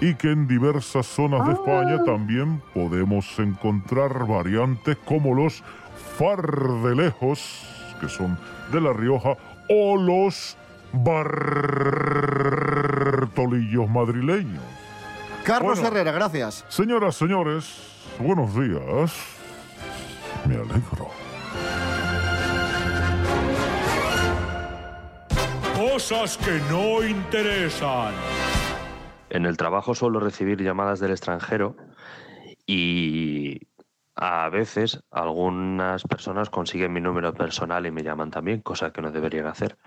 y 0.00 0.14
que 0.14 0.30
en 0.32 0.46
diversas 0.46 1.06
zonas 1.06 1.46
de 1.46 1.52
España 1.54 2.04
también 2.04 2.62
podemos 2.74 3.38
encontrar 3.38 4.26
variantes 4.26 4.98
como 5.04 5.34
los 5.34 5.62
fardelejos, 6.18 7.66
que 8.00 8.08
son 8.08 8.38
de 8.70 8.80
La 8.80 8.92
Rioja, 8.92 9.36
o 9.68 9.96
los 9.96 10.56
bartolillos 10.92 13.88
madrileños. 13.88 14.62
Carlos 15.44 15.80
Bueno. 15.80 15.88
Herrera, 15.88 16.12
gracias. 16.12 16.64
Señoras, 16.68 17.16
señores, 17.16 17.76
buenos 18.18 18.54
días. 18.54 19.12
Me 20.46 20.54
alegro. 20.56 21.23
Cosas 25.94 26.36
que 26.38 26.58
no 26.72 27.04
interesan. 27.04 28.12
En 29.30 29.46
el 29.46 29.56
trabajo 29.56 29.94
suelo 29.94 30.18
recibir 30.18 30.60
llamadas 30.60 30.98
del 30.98 31.12
extranjero 31.12 31.76
y 32.66 33.60
a 34.16 34.48
veces 34.48 35.04
algunas 35.12 36.02
personas 36.02 36.50
consiguen 36.50 36.92
mi 36.92 37.00
número 37.00 37.32
personal 37.32 37.86
y 37.86 37.92
me 37.92 38.02
llaman 38.02 38.32
también, 38.32 38.60
cosa 38.60 38.92
que 38.92 39.02
no 39.02 39.12
deberían 39.12 39.46
hacer. 39.46 39.78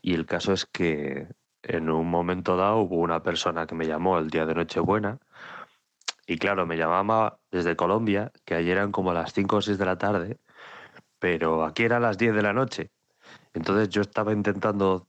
Y 0.00 0.14
el 0.14 0.24
caso 0.24 0.54
es 0.54 0.64
que 0.64 1.28
en 1.62 1.90
un 1.90 2.08
momento 2.08 2.56
dado 2.56 2.78
hubo 2.78 2.96
una 2.96 3.22
persona 3.22 3.66
que 3.66 3.74
me 3.74 3.86
llamó 3.86 4.16
el 4.16 4.30
día 4.30 4.46
de 4.46 4.54
Nochebuena 4.54 5.18
y 6.26 6.38
claro, 6.38 6.64
me 6.64 6.78
llamaba 6.78 7.40
desde 7.50 7.76
Colombia, 7.76 8.32
que 8.46 8.54
ayer 8.54 8.78
eran 8.78 8.90
como 8.90 9.12
las 9.12 9.34
5 9.34 9.56
o 9.56 9.60
6 9.60 9.76
de 9.76 9.84
la 9.84 9.98
tarde, 9.98 10.38
pero 11.18 11.62
aquí 11.62 11.82
eran 11.82 12.00
las 12.00 12.16
10 12.16 12.36
de 12.36 12.42
la 12.42 12.54
noche. 12.54 12.90
Entonces 13.52 13.90
yo 13.90 14.00
estaba 14.00 14.32
intentando 14.32 15.08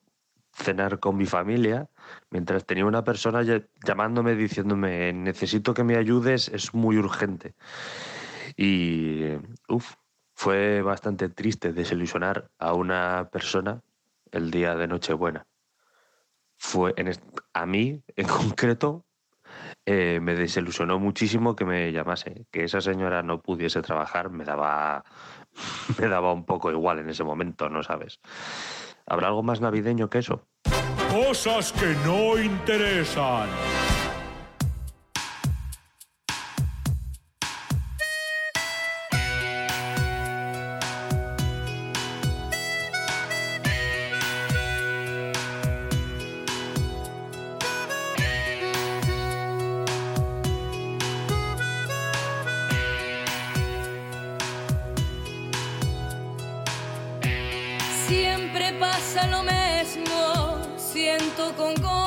cenar 0.54 1.00
con 1.00 1.18
mi 1.18 1.26
familia 1.26 1.90
mientras 2.30 2.66
tenía 2.66 2.86
una 2.86 3.04
persona 3.04 3.44
llamándome 3.84 4.36
diciéndome 4.36 5.12
necesito 5.14 5.74
que 5.74 5.84
me 5.84 5.98
ayudes, 5.98 6.50
es 6.50 6.74
muy 6.74 6.98
urgente. 6.98 7.56
Y 8.56 9.34
uf, 9.68 9.96
fue 10.36 10.82
bastante 10.82 11.30
triste 11.30 11.74
desilusionar 11.74 12.50
a 12.60 12.74
una 12.74 13.30
persona 13.32 13.82
el 14.32 14.52
día 14.52 14.76
de 14.76 14.88
Nochebuena. 14.88 15.48
Fue 16.58 16.94
en 16.98 17.12
a 17.54 17.66
mí 17.66 18.04
en 18.16 18.28
concreto 18.28 19.06
eh, 19.86 20.20
me 20.22 20.36
desilusionó 20.36 21.00
muchísimo 21.00 21.56
que 21.56 21.66
me 21.66 21.92
llamase. 21.92 22.46
Que 22.52 22.64
esa 22.64 22.82
señora 22.82 23.22
no 23.22 23.42
pudiese 23.42 23.82
trabajar 23.82 24.30
me 24.30 24.46
daba, 24.46 25.04
me 26.00 26.08
daba 26.08 26.32
un 26.32 26.46
poco 26.46 26.72
igual 26.72 27.00
en 27.00 27.10
ese 27.10 27.24
momento, 27.24 27.70
¿no 27.70 27.84
sabes? 27.84 28.20
¿Habrá 29.08 29.28
algo 29.28 29.44
más 29.44 29.62
navideño 29.62 30.10
que 30.10 30.20
eso? 30.20 30.48
Cosas 31.12 31.72
que 31.74 31.96
no 32.06 32.40
interesan. 32.40 33.48
algo 61.74 62.03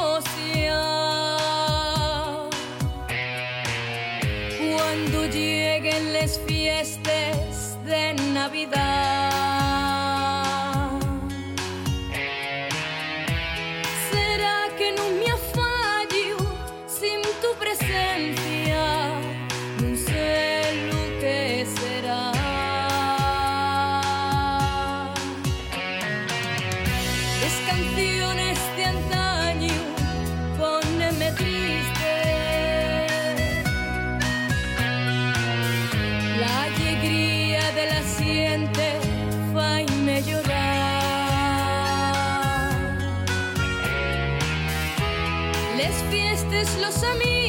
los 46.80 47.02
amigos 47.02 47.45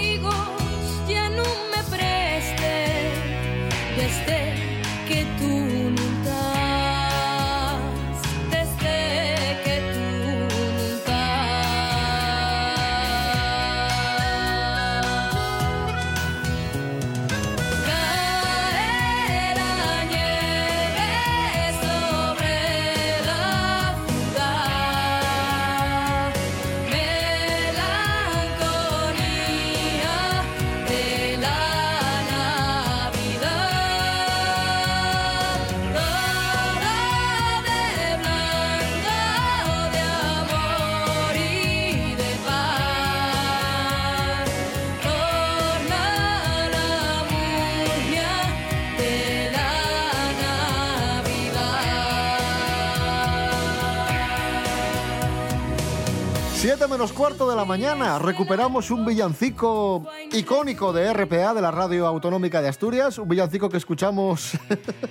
7 56.78 56.92
menos 56.92 57.12
cuarto 57.12 57.50
de 57.50 57.56
la 57.56 57.66
mañana 57.66 58.20
recuperamos 58.20 58.92
un 58.92 59.04
villancico 59.04 60.06
icónico 60.32 60.94
de 60.94 61.12
RPA, 61.12 61.56
de 61.56 61.62
la 61.62 61.72
Radio 61.72 62.06
Autonómica 62.06 62.62
de 62.62 62.68
Asturias, 62.68 63.18
un 63.18 63.28
villancico 63.28 63.68
que 63.68 63.78
escuchamos 63.78 64.52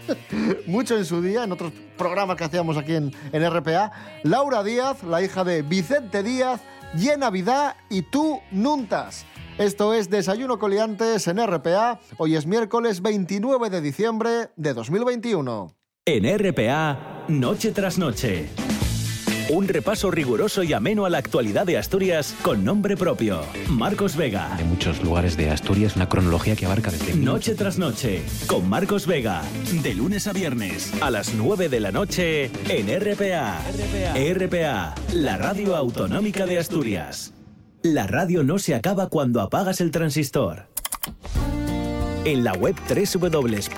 mucho 0.69 0.97
en 0.97 1.05
su 1.05 1.21
día, 1.21 1.43
en 1.43 1.51
otros 1.51 1.73
programas 1.99 2.37
que 2.37 2.45
hacíamos 2.45 2.77
aquí 2.77 2.95
en, 2.95 3.11
RPA. 3.33 3.91
Laura 4.23 4.63
Díaz, 4.63 5.03
la 5.03 5.23
hija 5.23 5.43
de 5.43 5.63
Vicente 5.63 6.23
Díaz, 6.23 6.61
y 6.97 7.09
en 7.09 7.19
Navidad 7.19 7.75
y 7.91 8.03
tú 8.03 8.39
nuntas. 8.53 9.27
Esto 9.59 9.93
es 9.93 10.09
Desayuno 10.09 10.61
Coliantes 10.61 11.27
en 11.27 11.45
RPA. 11.45 11.99
Hoy 12.19 12.37
es 12.37 12.47
miércoles 12.47 13.03
29 13.03 13.71
de 13.71 13.81
diciembre 13.81 14.51
de 14.55 14.73
2021. 14.73 15.75
En 16.05 16.39
RPA, 16.39 17.25
noche 17.27 17.73
tras 17.73 17.99
noche. 17.99 18.51
Un 19.49 19.69
repaso 19.69 20.11
riguroso 20.11 20.65
y 20.65 20.73
ameno 20.73 21.05
a 21.05 21.11
la 21.11 21.19
actualidad 21.19 21.67
de 21.67 21.79
Asturias 21.79 22.35
con 22.43 22.65
nombre 22.65 22.97
propio. 22.97 23.43
Marcos 23.69 24.17
Vega. 24.17 24.53
De 24.57 24.65
muchos 24.65 25.05
lugares 25.05 25.37
de 25.37 25.51
Asturias, 25.51 25.95
una 25.95 26.09
cronología 26.09 26.57
que 26.57 26.67
abarca 26.67 26.91
desde... 26.91 27.15
Noche 27.15 27.55
tras 27.55 27.79
noche, 27.79 28.25
con 28.49 28.69
Marcos 28.69 29.07
Vega. 29.07 29.43
De 29.85 29.95
lunes 29.95 30.27
a 30.27 30.33
viernes, 30.33 30.93
a 31.01 31.13
las 31.13 31.33
9 31.35 31.69
de 31.69 31.79
la 31.79 31.93
noche, 31.93 32.51
en 32.69 32.89
RPA. 32.89 33.61
RPA, 34.17 34.97
la 35.13 35.37
radio 35.37 35.77
autonómica 35.77 36.45
de 36.45 36.59
Asturias. 36.59 37.33
La 37.83 38.09
radio 38.09 38.43
no 38.43 38.59
se 38.59 38.75
acaba 38.75 39.09
cuando 39.09 39.41
apagas 39.41 39.81
el 39.81 39.93
transistor. 39.93 40.67
En 42.25 42.43
la 42.43 42.55
web 42.55 42.75
www.rtpa.es 42.89 43.77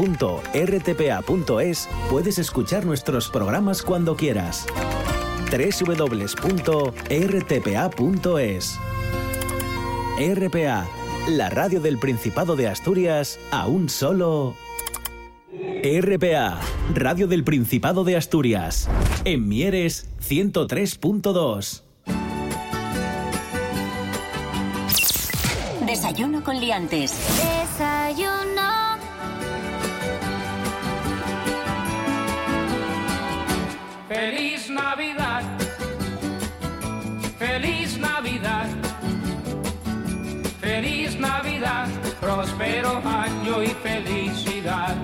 puedes 2.09 2.39
escuchar 2.39 2.87
nuestros 2.87 3.29
programas 3.29 3.83
cuando 3.83 4.17
quieras. 4.17 4.65
www.rtpa.es 5.51 6.39
RPA, 10.19 10.89
la 11.29 11.49
radio 11.49 11.81
del 11.81 11.99
Principado 11.99 12.57
de 12.57 12.67
Asturias, 12.69 13.39
a 13.51 13.67
un 13.67 13.89
solo... 13.89 14.57
RPA, 15.81 16.61
radio 16.93 17.29
del 17.29 17.45
Principado 17.45 18.03
de 18.03 18.17
Asturias. 18.17 18.89
En 19.25 19.49
Mieres 19.49 20.09
103.2. 20.21 21.83
Desayuno 25.87 26.43
con 26.43 26.61
liantes. 26.61 27.15
Desayuno. 27.79 28.99
Feliz 34.09 34.69
Navidad. 34.69 35.08
Navidad. 41.19 41.89
Próspero 42.21 43.01
año 43.05 43.63
y 43.63 43.69
felicidad. 43.69 44.97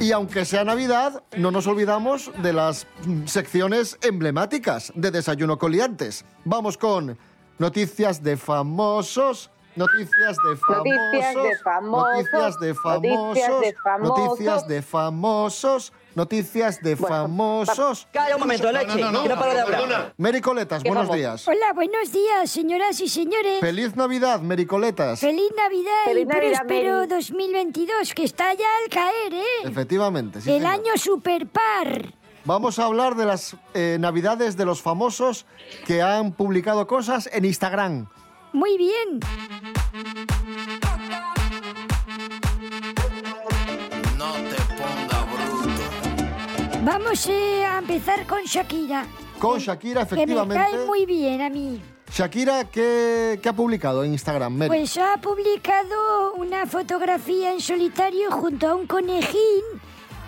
Y 0.00 0.10
aunque 0.10 0.44
sea 0.44 0.64
Navidad, 0.64 1.22
no 1.36 1.52
nos 1.52 1.68
olvidamos 1.68 2.32
de 2.42 2.52
las 2.52 2.88
mm, 3.06 3.26
secciones 3.26 3.98
emblemáticas 4.02 4.92
de 4.96 5.12
Desayuno 5.12 5.58
Coliantes. 5.58 6.24
Vamos 6.44 6.76
con 6.76 7.16
noticias 7.58 8.20
de 8.20 8.36
famosos, 8.36 9.51
noticias 9.76 10.36
de 10.36 10.56
famosos, 10.56 10.86
Noticias 10.86 11.34
de 11.44 11.56
famosos, 11.64 12.14
noticias 12.14 12.60
de 12.60 12.74
famosos, 12.74 14.00
noticias 14.00 14.68
de 14.68 14.82
famosos, 14.82 15.92
noticias 16.14 16.80
de 16.82 16.96
famosos. 16.96 18.08
Calla 18.12 18.36
un 18.36 18.40
momento, 18.40 18.70
Leche, 18.70 19.00
no 19.00 19.22
de 19.22 19.32
hablar. 19.32 20.14
Mericoletas, 20.16 20.82
¿Qué 20.82 20.88
buenos 20.88 21.06
vamos? 21.08 21.16
días. 21.16 21.48
Hola, 21.48 21.72
buenos 21.74 22.12
días, 22.12 22.50
señoras 22.50 23.00
y 23.00 23.08
señores. 23.08 23.60
Feliz 23.60 23.96
Navidad, 23.96 24.40
Mericoletas. 24.40 25.20
Feliz 25.20 25.50
Navidad 25.56 26.04
Feliz 26.04 26.24
y 26.24 26.26
próspero 26.26 26.96
Mary. 26.98 27.08
2022, 27.08 28.14
que 28.14 28.24
está 28.24 28.52
ya 28.54 28.66
al 28.84 28.90
caer, 28.90 29.34
¿eh? 29.34 29.44
Efectivamente, 29.64 30.40
sí, 30.40 30.52
El 30.52 30.66
año 30.66 30.96
superpar. 30.96 32.12
Vamos 32.44 32.80
a 32.80 32.86
hablar 32.86 33.14
de 33.14 33.24
las 33.24 33.56
eh, 33.72 33.98
Navidades 34.00 34.56
de 34.56 34.64
los 34.64 34.82
famosos 34.82 35.46
que 35.86 36.02
han 36.02 36.32
publicado 36.32 36.88
cosas 36.88 37.30
en 37.32 37.44
Instagram. 37.44 38.08
Muy 38.52 38.76
bien. 38.76 39.20
No 44.18 44.32
te 44.32 44.56
ponga 44.76 45.24
bruto. 45.32 46.82
Vamos 46.84 47.26
eh, 47.28 47.64
a 47.64 47.78
empezar 47.78 48.26
con 48.26 48.42
Shakira. 48.44 49.06
Con 49.38 49.58
Shakira, 49.58 50.06
Que 50.06 50.14
me 50.14 50.22
efectivamente. 50.22 50.64
cae 50.70 50.86
muy 50.86 51.06
bien 51.06 51.40
a 51.40 51.50
mí. 51.50 51.80
Shakira, 52.14 52.64
¿qué, 52.64 53.40
qué 53.42 53.48
ha 53.48 53.52
publicado 53.54 54.04
en 54.04 54.12
Instagram? 54.12 54.52
Mary? 54.54 54.68
Pues 54.68 54.98
ha 54.98 55.16
publicado 55.16 56.34
una 56.34 56.66
fotografía 56.66 57.52
en 57.52 57.60
solitario 57.60 58.30
junto 58.30 58.68
a 58.68 58.74
un 58.74 58.86
conejín 58.86 59.62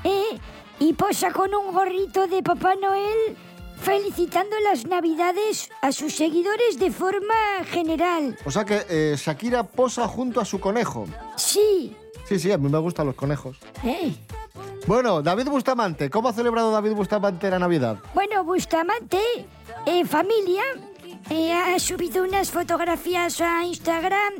¿eh? 0.02 0.38
y 0.78 0.94
posa 0.94 1.30
con 1.30 1.54
un 1.54 1.74
gorrito 1.74 2.26
de 2.26 2.42
Papá 2.42 2.74
Noel 2.80 3.36
felicitando 3.80 4.56
las 4.60 4.86
Navidades 4.86 5.70
a 5.82 5.92
sus 5.92 6.14
seguidores 6.14 6.78
de 6.78 6.90
forma 6.90 7.34
general. 7.66 8.36
O 8.44 8.50
sea 8.50 8.64
que 8.64 8.84
eh, 8.88 9.16
Shakira 9.16 9.64
posa 9.64 10.08
junto 10.08 10.40
a 10.40 10.44
su 10.44 10.60
conejo. 10.60 11.06
Sí. 11.36 11.96
Sí, 12.26 12.38
sí, 12.38 12.52
a 12.52 12.58
mí 12.58 12.70
me 12.70 12.78
gustan 12.78 13.06
los 13.06 13.14
conejos. 13.14 13.58
¿eh? 13.84 14.14
Bueno, 14.86 15.22
David 15.22 15.48
Bustamante, 15.48 16.10
¿cómo 16.10 16.28
ha 16.28 16.32
celebrado 16.32 16.70
David 16.70 16.92
Bustamante 16.92 17.50
la 17.50 17.58
Navidad? 17.58 17.98
Bueno, 18.14 18.44
Bustamante, 18.44 19.18
en 19.86 20.06
familia, 20.06 20.62
eh, 21.30 21.52
ha 21.52 21.78
subido 21.78 22.24
unas 22.24 22.50
fotografías 22.50 23.40
a 23.40 23.64
Instagram 23.64 24.34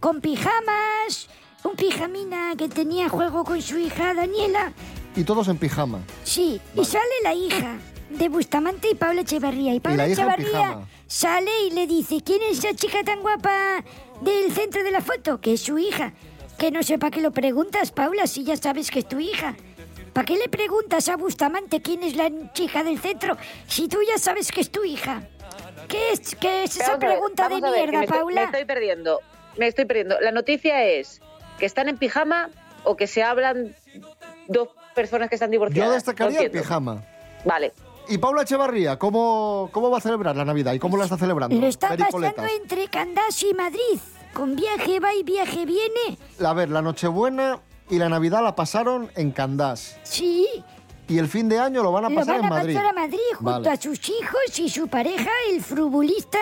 con 0.00 0.20
pijamas, 0.20 1.28
un 1.64 1.76
pijamina 1.76 2.54
que 2.56 2.68
tenía 2.68 3.08
juego 3.08 3.44
con 3.44 3.60
su 3.60 3.78
hija 3.78 4.14
Daniela. 4.14 4.72
Y 5.16 5.24
todos 5.24 5.48
en 5.48 5.58
pijama. 5.58 6.00
Sí, 6.24 6.60
y 6.74 6.84
sale 6.84 7.04
la 7.22 7.34
hija. 7.34 7.76
De 8.10 8.28
Bustamante 8.28 8.90
y 8.90 8.94
Paula 8.94 9.22
Echevarría. 9.22 9.72
Y 9.74 9.76
hija 9.76 9.92
en 9.92 10.00
Echevarría 10.00 10.80
sale 11.06 11.50
y 11.66 11.70
le 11.70 11.86
dice, 11.86 12.20
¿quién 12.24 12.40
es 12.42 12.58
esa 12.58 12.74
chica 12.74 13.02
tan 13.04 13.20
guapa 13.20 13.84
del 14.20 14.52
centro 14.52 14.82
de 14.82 14.90
la 14.90 15.00
foto? 15.00 15.40
Que 15.40 15.54
es 15.54 15.60
su 15.62 15.78
hija. 15.78 16.12
Que 16.58 16.70
no 16.70 16.82
sé 16.82 16.98
para 16.98 17.10
qué 17.10 17.20
lo 17.20 17.30
preguntas, 17.30 17.90
Paula, 17.90 18.26
si 18.26 18.44
ya 18.44 18.56
sabes 18.56 18.90
que 18.90 19.00
es 19.00 19.08
tu 19.08 19.18
hija. 19.18 19.56
¿Para 20.12 20.26
qué 20.26 20.36
le 20.36 20.48
preguntas 20.48 21.08
a 21.08 21.16
Bustamante 21.16 21.80
quién 21.80 22.02
es 22.02 22.16
la 22.16 22.30
chica 22.52 22.82
del 22.82 22.98
centro 22.98 23.36
si 23.68 23.86
tú 23.88 23.98
ya 24.06 24.18
sabes 24.18 24.50
que 24.50 24.60
es 24.60 24.70
tu 24.70 24.84
hija? 24.84 25.22
¿Qué 25.88 26.12
es, 26.12 26.34
qué 26.36 26.64
es 26.64 26.76
esa 26.76 26.96
ver, 26.96 27.10
pregunta 27.10 27.48
de 27.48 27.60
ver, 27.60 27.72
mierda, 27.72 27.98
me 27.98 28.04
estoy- 28.04 28.18
Paula? 28.18 28.40
me 28.40 28.44
estoy 28.46 28.64
perdiendo. 28.64 29.20
Me 29.56 29.66
estoy 29.68 29.84
perdiendo. 29.84 30.20
La 30.20 30.32
noticia 30.32 30.84
es 30.84 31.20
que 31.58 31.66
están 31.66 31.88
en 31.88 31.96
pijama 31.96 32.50
o 32.84 32.96
que 32.96 33.06
se 33.06 33.22
hablan 33.22 33.74
dos 34.48 34.68
personas 34.94 35.28
que 35.28 35.36
están 35.36 35.50
divorciadas. 35.50 35.86
Yo 35.86 35.90
No 35.90 35.94
destacaría 35.94 36.40
el 36.40 36.50
pijama. 36.50 37.04
Vale. 37.44 37.72
Y 38.08 38.18
Paula 38.18 38.42
Echevarría, 38.42 38.98
¿cómo, 38.98 39.68
¿cómo 39.72 39.90
va 39.90 39.98
a 39.98 40.00
celebrar 40.00 40.34
la 40.36 40.44
Navidad 40.44 40.72
y 40.72 40.78
cómo 40.80 40.96
la 40.96 41.04
está 41.04 41.16
celebrando? 41.16 41.54
Lo 41.60 41.66
está 41.66 41.96
pasando 41.96 42.42
entre 42.60 42.88
Candás 42.88 43.42
y 43.42 43.54
Madrid. 43.54 43.98
Con 44.34 44.56
viaje 44.56 44.98
va 45.00 45.14
y 45.14 45.22
viaje 45.22 45.64
viene. 45.64 46.18
A 46.44 46.52
ver, 46.52 46.70
la 46.70 46.82
Nochebuena 46.82 47.60
y 47.88 47.98
la 47.98 48.08
Navidad 48.08 48.42
la 48.42 48.56
pasaron 48.56 49.10
en 49.16 49.30
Candás. 49.30 49.96
Sí, 50.02 50.46
Y 51.08 51.18
el 51.18 51.26
fin 51.28 51.48
de 51.48 51.58
año 51.58 51.82
lo 51.82 51.90
van 51.92 52.04
a 52.06 52.08
lo 52.08 52.14
pasar 52.16 52.36
van 52.40 52.44
a 52.44 52.46
en 52.48 52.54
Madrid. 52.54 52.74
pasar 52.74 52.90
a 52.90 52.92
Madrid 53.00 53.18
junto 53.34 53.50
Vale. 53.52 53.70
a 53.70 53.76
sus 53.76 54.08
hijos 54.08 54.58
y 54.58 54.68
su 54.68 54.86
pareja, 54.88 55.30
el 55.52 55.60
futbolista 55.60 56.38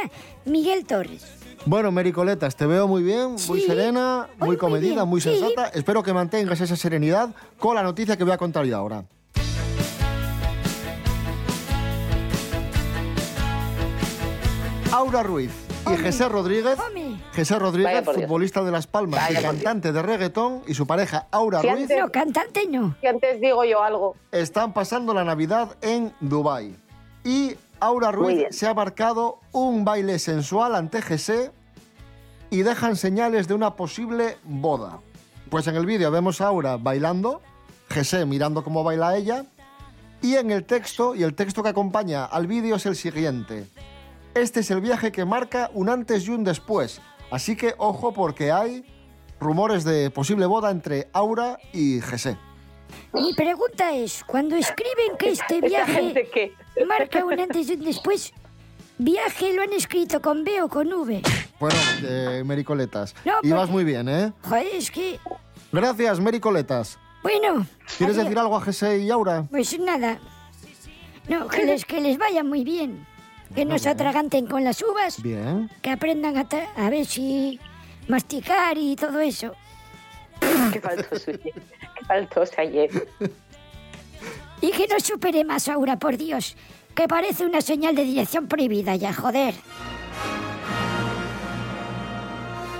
Miguel 0.46 0.84
Torres. 0.86 1.24
Bueno, 1.66 1.90
Mericoletas, 1.90 2.54
te 2.56 2.66
veo 2.66 2.86
muy 2.86 3.02
bien, 3.02 3.32
muy 3.32 3.38
Sí, 3.60 3.66
serena, 3.66 4.28
muy 4.38 4.48
muy 4.48 4.56
comedida, 4.58 4.94
bien, 4.96 5.08
muy 5.08 5.20
sí. 5.20 5.30
sensata. 5.36 5.68
Espero 5.68 6.02
que 6.02 6.12
mantengas 6.14 6.60
esa 6.60 6.76
serenidad 6.76 7.30
con 7.58 7.74
la 7.74 7.82
noticia 7.82 8.16
que 8.16 8.24
voy 8.24 8.32
a 8.32 8.38
contar 8.38 8.64
yo 8.64 8.76
ahora. 8.76 9.04
Aura 14.98 15.22
Ruiz 15.22 15.52
y 15.86 15.96
José 15.96 16.28
Rodríguez, 16.28 16.76
José 16.76 17.54
Vaya 17.54 17.58
Rodríguez, 17.60 18.02
por 18.02 18.16
Dios. 18.16 18.26
futbolista 18.26 18.64
de 18.64 18.72
Las 18.72 18.88
Palmas 18.88 19.20
Vaya 19.20 19.30
y 19.30 19.44
por 19.44 19.52
Dios. 19.52 19.62
cantante 19.62 19.92
de 19.92 20.02
reggaetón, 20.02 20.62
y 20.66 20.74
su 20.74 20.88
pareja 20.88 21.28
Aura 21.30 21.62
Ruiz 21.62 21.88
cantante 22.12 22.66
no. 22.66 22.96
Si 23.00 23.06
antes 23.06 23.40
digo 23.40 23.64
yo 23.64 23.80
algo. 23.80 24.16
están 24.32 24.72
pasando 24.72 25.14
la 25.14 25.22
Navidad 25.22 25.76
en 25.82 26.12
Dubái. 26.18 26.74
Y 27.22 27.54
Aura 27.78 28.10
Ruiz 28.10 28.38
bien. 28.38 28.52
se 28.52 28.66
ha 28.66 28.74
marcado 28.74 29.38
un 29.52 29.84
baile 29.84 30.18
sensual 30.18 30.74
ante 30.74 31.00
GC 31.00 31.52
y 32.50 32.62
dejan 32.62 32.96
señales 32.96 33.46
de 33.46 33.54
una 33.54 33.76
posible 33.76 34.36
boda. 34.42 34.98
Pues 35.48 35.68
en 35.68 35.76
el 35.76 35.86
vídeo 35.86 36.10
vemos 36.10 36.40
a 36.40 36.48
Aura 36.48 36.76
bailando, 36.76 37.40
GC 37.88 38.26
mirando 38.26 38.64
cómo 38.64 38.82
baila 38.82 39.16
ella, 39.16 39.44
y 40.22 40.34
en 40.34 40.50
el 40.50 40.64
texto, 40.64 41.14
y 41.14 41.22
el 41.22 41.34
texto 41.36 41.62
que 41.62 41.68
acompaña 41.68 42.24
al 42.24 42.48
vídeo 42.48 42.74
es 42.74 42.86
el 42.86 42.96
siguiente. 42.96 43.68
Este 44.40 44.60
es 44.60 44.70
el 44.70 44.80
viaje 44.80 45.10
que 45.10 45.24
marca 45.24 45.70
un 45.74 45.88
antes 45.88 46.26
y 46.26 46.30
un 46.30 46.44
después. 46.44 47.00
Así 47.30 47.56
que 47.56 47.74
ojo 47.78 48.12
porque 48.12 48.52
hay 48.52 48.84
rumores 49.40 49.84
de 49.84 50.10
posible 50.10 50.46
boda 50.46 50.70
entre 50.70 51.08
Aura 51.12 51.58
y 51.72 52.00
GC. 52.00 52.36
Mi 53.12 53.34
pregunta 53.34 53.92
es, 53.92 54.22
cuando 54.24 54.54
escriben 54.56 55.16
que 55.18 55.30
este 55.30 55.56
¿Esta 55.62 55.66
viaje 55.66 56.52
marca 56.86 57.24
un 57.24 57.38
antes 57.38 57.68
y 57.68 57.74
un 57.74 57.84
después, 57.84 58.32
¿viaje 58.96 59.52
lo 59.52 59.62
han 59.62 59.72
escrito 59.72 60.22
con 60.22 60.44
B 60.44 60.62
o 60.62 60.68
con 60.68 60.92
V? 60.92 61.20
Bueno, 61.58 61.76
eh, 62.04 62.42
Mericoletas. 62.46 63.14
No, 63.24 63.32
Ibas 63.42 63.60
porque- 63.62 63.72
muy 63.72 63.84
bien, 63.84 64.08
¿eh? 64.08 64.32
Joder, 64.42 64.66
es 64.72 64.90
que... 64.90 65.18
Gracias, 65.72 66.20
Mericoletas. 66.20 66.98
Bueno, 67.22 67.66
¿Quieres 67.98 68.14
adiós. 68.16 68.24
decir 68.26 68.38
algo 68.38 68.56
a 68.56 68.60
José 68.60 68.98
y 69.00 69.10
Aura? 69.10 69.44
Pues 69.50 69.78
nada. 69.80 70.18
No, 71.28 71.48
que 71.48 71.64
les, 71.64 71.84
que 71.84 72.00
les 72.00 72.16
vaya 72.16 72.42
muy 72.44 72.62
bien. 72.64 73.04
Que 73.54 73.64
no 73.64 73.78
se 73.78 73.88
atraganten 73.88 74.46
con 74.46 74.62
las 74.64 74.82
uvas. 74.82 75.22
Bien. 75.22 75.70
Que 75.82 75.90
aprendan 75.90 76.36
a, 76.36 76.48
tra- 76.48 76.68
a 76.76 76.90
ver 76.90 77.06
si 77.06 77.58
masticar 78.06 78.76
y 78.78 78.94
todo 78.96 79.20
eso. 79.20 79.52
Qué 80.72 80.80
faltoso. 80.80 81.32
Qué 81.32 82.04
ayer. 82.60 83.08
Y 84.60 84.72
que 84.72 84.88
no 84.88 84.98
supere 84.98 85.44
más, 85.44 85.68
Aura, 85.68 86.00
por 86.00 86.16
Dios. 86.16 86.56
Que 86.92 87.06
parece 87.06 87.46
una 87.46 87.60
señal 87.60 87.94
de 87.94 88.02
dirección 88.02 88.48
prohibida 88.48 88.96
ya, 88.96 89.12
joder. 89.14 89.54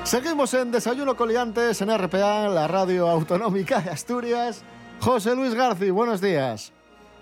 Seguimos 0.02 0.54
en 0.54 0.72
Desayuno 0.72 1.14
Coliantes 1.16 1.81
en 1.83 1.96
RPA, 1.96 2.48
la 2.48 2.66
radio 2.66 3.09
autonómica 3.09 3.81
de 3.81 3.90
Asturias. 3.90 4.62
José 5.00 5.37
Luis 5.37 5.54
Garci, 5.54 5.90
buenos 5.90 6.20
días. 6.20 6.72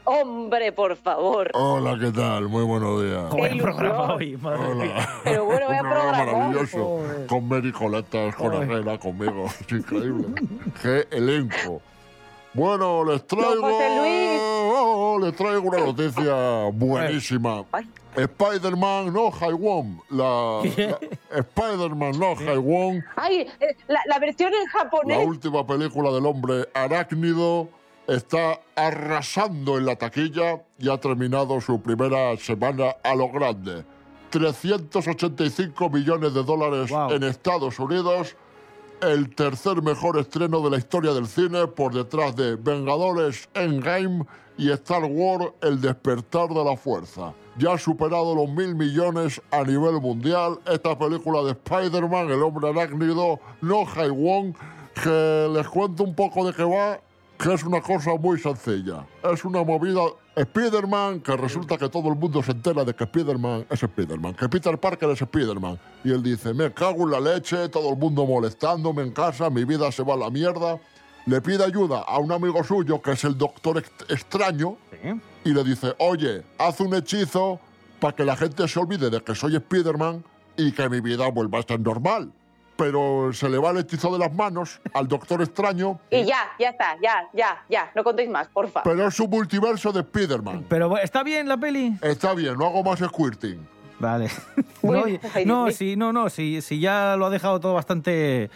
Hombre, 0.08 0.70
por 0.72 0.94
favor. 0.96 1.50
Hola, 1.54 1.98
¿qué 1.98 2.12
tal? 2.12 2.48
Muy 2.48 2.62
buenos 2.64 3.02
días. 3.02 3.24
Qué 3.30 3.36
Buen 3.36 3.58
programa 3.58 4.14
hoy, 4.14 4.36
madre 4.36 4.74
mía. 4.74 4.92
Hola. 4.94 5.08
Pero 5.24 5.44
bueno, 5.46 5.66
Un 5.68 5.78
programa 5.78 6.12
maravilloso. 6.24 7.00
Con 7.28 7.48
Mary 7.48 7.72
Coletas, 7.72 8.36
con 8.36 8.54
Ángela, 8.54 8.98
conmigo. 8.98 9.46
Es 9.60 9.72
increíble. 9.72 10.26
Qué 10.80 11.08
elenco. 11.10 11.82
Bueno, 12.54 13.04
les 13.04 13.26
traigo. 13.26 13.60
José 13.60 13.96
Luis. 13.98 14.40
Oh, 14.78 15.18
les 15.20 15.34
traigo 15.36 15.68
una 15.68 15.78
noticia 15.78 16.70
buenísima. 16.72 17.64
Spider-Man 18.16 19.12
no 19.12 19.30
Haiwon. 19.30 20.00
La, 20.10 20.62
la- 20.62 20.98
Spider-Man 21.38 22.12
no 22.18 22.34
Haiwon. 22.36 23.04
Ay, 23.16 23.46
eh, 23.60 23.76
la, 23.88 24.00
la 24.06 24.18
versión 24.20 24.52
en 24.54 24.60
La 24.64 24.70
japonés. 24.84 25.26
última 25.26 25.66
película 25.66 26.10
del 26.12 26.24
hombre 26.24 26.66
arácnido 26.72 27.68
está 28.06 28.60
arrasando 28.74 29.78
en 29.78 29.86
la 29.86 29.96
taquilla 29.96 30.62
y 30.78 30.88
ha 30.88 30.98
terminado 30.98 31.60
su 31.60 31.80
primera 31.80 32.36
semana 32.36 32.96
a 33.02 33.14
lo 33.14 33.28
grande. 33.30 33.84
385 34.30 35.90
millones 35.90 36.34
de 36.34 36.42
dólares 36.42 36.90
en 37.10 37.22
Estados 37.22 37.78
Unidos, 37.78 38.36
el 39.00 39.34
tercer 39.34 39.82
mejor 39.82 40.18
estreno 40.18 40.60
de 40.60 40.70
la 40.70 40.78
historia 40.78 41.12
del 41.12 41.26
cine 41.26 41.66
por 41.66 41.94
detrás 41.94 42.34
de 42.36 42.56
Vengadores 42.56 43.48
Endgame 43.54 44.24
y 44.58 44.70
Star 44.70 45.04
Wars 45.04 45.52
El 45.60 45.80
despertar 45.80 46.48
de 46.48 46.64
la 46.64 46.76
fuerza. 46.76 47.34
Ya 47.58 47.74
ha 47.74 47.78
superado 47.78 48.34
los 48.34 48.48
mil 48.48 48.74
millones 48.74 49.40
a 49.50 49.62
nivel 49.64 50.00
mundial 50.00 50.58
esta 50.66 50.98
película 50.98 51.42
de 51.42 51.52
Spider-Man, 51.52 52.30
el 52.30 52.42
hombre 52.42 52.68
arácnido, 52.68 53.40
no 53.60 53.84
Wong, 53.84 54.54
que 55.02 55.48
les 55.52 55.68
cuento 55.68 56.04
un 56.04 56.14
poco 56.14 56.46
de 56.46 56.52
qué 56.52 56.64
va, 56.64 57.00
que 57.38 57.52
es 57.52 57.62
una 57.64 57.80
cosa 57.80 58.14
muy 58.14 58.38
sencilla. 58.38 59.06
Es 59.22 59.44
una 59.44 59.62
movida 59.62 60.02
Spider-Man, 60.34 61.20
que 61.20 61.36
resulta 61.36 61.76
que 61.78 61.88
todo 61.88 62.08
el 62.08 62.16
mundo 62.16 62.42
se 62.42 62.52
entera 62.52 62.84
de 62.84 62.94
que 62.94 63.04
Spider-Man 63.04 63.66
es 63.70 63.82
Spider-Man, 63.82 64.34
que 64.34 64.48
Peter 64.48 64.78
Parker 64.78 65.10
es 65.10 65.22
Spider-Man. 65.22 65.78
Y 66.04 66.12
él 66.12 66.22
dice, 66.22 66.52
me 66.54 66.72
cago 66.72 67.04
en 67.04 67.10
la 67.12 67.20
leche, 67.20 67.68
todo 67.68 67.90
el 67.90 67.96
mundo 67.96 68.26
molestándome 68.26 69.02
en 69.02 69.12
casa, 69.12 69.50
mi 69.50 69.64
vida 69.64 69.90
se 69.92 70.02
va 70.02 70.14
a 70.14 70.16
la 70.18 70.30
mierda. 70.30 70.78
Le 71.26 71.40
pide 71.40 71.64
ayuda 71.64 72.00
a 72.02 72.18
un 72.18 72.30
amigo 72.32 72.62
suyo, 72.62 73.02
que 73.02 73.12
es 73.12 73.24
el 73.24 73.36
Doctor 73.36 73.82
Ext- 73.82 74.10
Extraño, 74.12 74.76
y 75.44 75.52
le 75.52 75.64
dice, 75.64 75.94
oye, 75.98 76.42
haz 76.58 76.80
un 76.80 76.94
hechizo 76.94 77.58
para 78.00 78.14
que 78.14 78.24
la 78.24 78.36
gente 78.36 78.66
se 78.68 78.78
olvide 78.78 79.10
de 79.10 79.20
que 79.22 79.34
soy 79.34 79.56
Spider-Man 79.56 80.22
y 80.56 80.70
que 80.72 80.88
mi 80.88 81.00
vida 81.00 81.28
vuelva 81.30 81.58
a 81.58 81.60
estar 81.62 81.80
normal. 81.80 82.30
Pero 82.76 83.30
se 83.32 83.48
le 83.48 83.58
va 83.58 83.70
el 83.70 83.78
hechizo 83.78 84.12
de 84.12 84.18
las 84.18 84.32
manos 84.34 84.80
al 84.92 85.08
Doctor 85.08 85.40
Extraño, 85.40 85.98
Y 86.10 86.24
ya, 86.24 86.50
ya 86.58 86.70
está, 86.70 86.96
ya, 87.02 87.26
ya, 87.32 87.64
ya. 87.70 87.90
No 87.94 88.04
contéis 88.04 88.28
más, 88.28 88.48
porfa. 88.48 88.82
pero 88.82 89.08
es 89.08 89.18
un 89.18 89.30
multiverso 89.30 89.92
de 89.92 90.00
Spider-Man. 90.00 90.66
Pero 90.68 90.98
¿está 90.98 91.22
bien 91.22 91.48
la 91.48 91.56
peli? 91.56 91.96
Está 92.02 92.34
bien, 92.34 92.56
no 92.58 92.66
hago 92.66 92.82
más 92.84 92.98
squirting. 92.98 93.66
Vale. 93.98 94.30
No, 94.82 95.04
Dios 95.06 95.20
no, 95.46 95.70
sí, 95.70 95.96
no, 95.96 96.12
no, 96.12 96.28
sí, 96.28 96.60
sí, 96.60 96.78
ya 96.80 97.16
lo 97.16 97.26
ha 97.26 97.30
dejado 97.30 97.60
todo 97.60 97.74
bastante... 97.74 98.50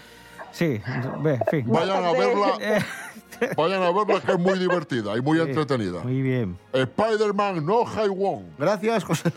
Sí, 0.52 0.80
ve, 1.20 1.35
en 1.35 1.46
fin. 1.50 1.64
Vayan 1.66 2.04
a 2.04 2.12
verla, 2.12 2.59
vayan 3.56 3.83
a 3.83 3.90
verla 3.92 4.20
que 4.20 4.33
es 4.33 4.38
muy 4.38 4.59
divertida 4.59 5.16
y 5.16 5.20
muy 5.22 5.38
Sí, 5.38 5.44
entretenida. 5.44 6.00
Muy 6.02 6.20
bien. 6.22 6.59
Spider-Man 6.72 7.64
no 7.64 7.85
Wong. 7.85 8.42
Gracias, 8.59 9.04
José. 9.04 9.33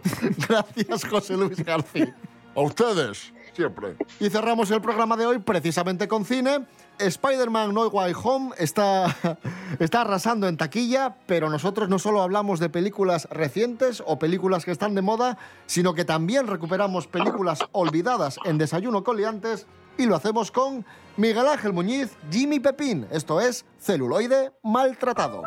Gracias, 0.48 1.04
José 1.04 1.36
Luis 1.36 1.64
García. 1.64 2.14
A 2.54 2.60
ustedes, 2.60 3.32
siempre. 3.54 3.96
Y 4.18 4.30
cerramos 4.30 4.70
el 4.70 4.80
programa 4.80 5.16
de 5.16 5.26
hoy 5.26 5.38
precisamente 5.38 6.08
con 6.08 6.24
cine. 6.24 6.66
Spider-Man 6.98 7.72
No 7.72 7.86
Way 7.88 8.12
Home 8.22 8.54
está, 8.58 9.16
está 9.78 10.02
arrasando 10.02 10.48
en 10.48 10.56
taquilla, 10.56 11.16
pero 11.26 11.48
nosotros 11.48 11.88
no 11.88 11.98
solo 11.98 12.22
hablamos 12.22 12.60
de 12.60 12.68
películas 12.68 13.28
recientes 13.30 14.02
o 14.06 14.18
películas 14.18 14.64
que 14.64 14.70
están 14.70 14.94
de 14.94 15.02
moda, 15.02 15.38
sino 15.66 15.94
que 15.94 16.04
también 16.04 16.46
recuperamos 16.46 17.06
películas 17.06 17.60
olvidadas 17.72 18.38
en 18.44 18.58
Desayuno 18.58 19.04
Coliantes 19.04 19.66
y 19.96 20.06
lo 20.06 20.16
hacemos 20.16 20.50
con 20.50 20.84
Miguel 21.16 21.46
Ángel 21.46 21.72
Muñiz, 21.72 22.10
Jimmy 22.30 22.60
Pepín. 22.60 23.06
Esto 23.10 23.40
es 23.40 23.64
Celuloide 23.78 24.52
Maltratado. 24.62 25.42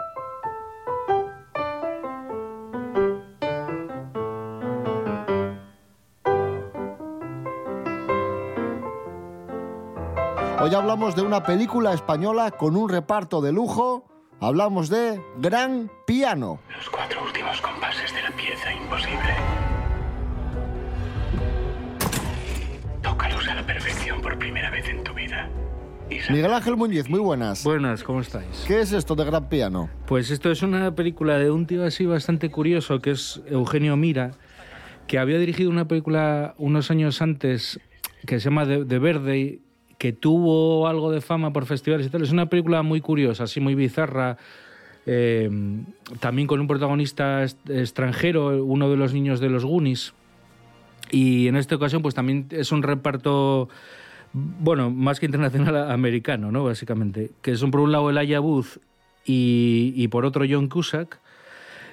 Hoy 10.65 10.73
hablamos 10.73 11.13
de 11.13 11.23
una 11.23 11.43
película 11.43 11.91
española 11.91 12.49
con 12.52 12.78
un 12.78 12.88
reparto 12.88 13.41
de 13.41 13.52
lujo. 13.52 14.06
Hablamos 14.39 14.88
de 14.88 15.21
Gran 15.38 15.91
Piano. 16.08 16.62
Los 16.73 16.89
cuatro 16.89 17.21
últimos 17.21 17.60
compases 17.60 18.15
de 18.15 18.21
la 18.21 18.32
pieza 18.32 18.73
imposible. 18.73 19.36
Tócalos 23.02 23.45
a 23.49 23.56
la 23.56 23.65
perfección 23.65 24.21
por 24.21 24.39
primera 24.39 24.69
vez 24.69 24.88
en 24.88 25.04
tu 25.04 25.13
vida. 25.13 25.49
Miguel 26.30 26.54
Ángel 26.54 26.78
Muñiz, 26.78 27.10
muy 27.10 27.19
buenas. 27.19 27.65
Buenas, 27.65 28.02
¿cómo 28.02 28.21
estáis? 28.21 28.63
¿Qué 28.65 28.80
es 28.80 28.93
esto 28.93 29.15
de 29.15 29.26
Gran 29.26 29.49
Piano? 29.49 29.89
Pues 30.08 30.32
esto 30.32 30.49
es 30.49 30.62
una 30.62 30.95
película 30.95 31.39
de 31.39 31.52
un 31.52 31.67
tío 31.67 31.84
así 31.84 32.06
bastante 32.06 32.49
curioso 32.49 32.99
que 32.99 33.12
es 33.12 33.41
Eugenio 33.47 33.97
Mira, 33.97 34.32
que 35.08 35.19
había 35.19 35.39
dirigido 35.39 35.69
una 35.69 35.89
película 35.89 36.56
unos 36.58 36.89
años 36.89 37.21
antes 37.21 37.82
que 38.26 38.39
se 38.39 38.45
llama 38.45 38.65
The, 38.65 38.86
The 38.86 38.99
Verde, 38.99 39.60
que 40.04 40.12
tuvo 40.12 40.86
algo 40.89 41.13
de 41.13 41.22
fama 41.22 41.54
por 41.54 41.66
festivales 41.66 42.06
y 42.06 42.10
tal. 42.10 42.24
Es 42.24 42.34
una 42.34 42.48
película 42.48 42.84
muy 42.84 43.00
curiosa, 43.00 43.46
así 43.46 43.62
muy 43.62 43.74
bizarra, 43.74 44.36
eh, 45.06 45.50
también 46.20 46.46
con 46.46 46.60
un 46.60 46.68
protagonista 46.68 47.42
extranjero, 47.70 48.66
uno 48.66 48.89
de 48.89 48.98
los 48.98 49.13
niños 49.13 49.39
de 49.39 49.48
los 49.48 49.63
Goonies. 49.63 50.13
Y 51.10 51.48
en 51.48 51.56
esta 51.56 51.78
ocasión, 51.78 52.02
pues 52.02 52.16
también 52.16 52.48
es 52.50 52.74
un 52.74 52.84
reparto, 52.84 53.70
bueno, 54.34 54.89
más 54.89 55.22
que 55.22 55.26
internacional, 55.26 55.89
americano, 55.92 56.52
¿no? 56.52 56.66
Básicamente. 56.66 57.32
Que 57.42 57.56
son 57.56 57.72
por 57.72 57.80
un 57.80 57.94
lado 57.94 58.10
Elijah 58.10 58.42
Booth 58.42 58.80
y, 59.26 59.94
y 59.96 60.10
por 60.10 60.26
otro 60.26 60.44
John 60.50 60.68
Cusack. 60.68 61.18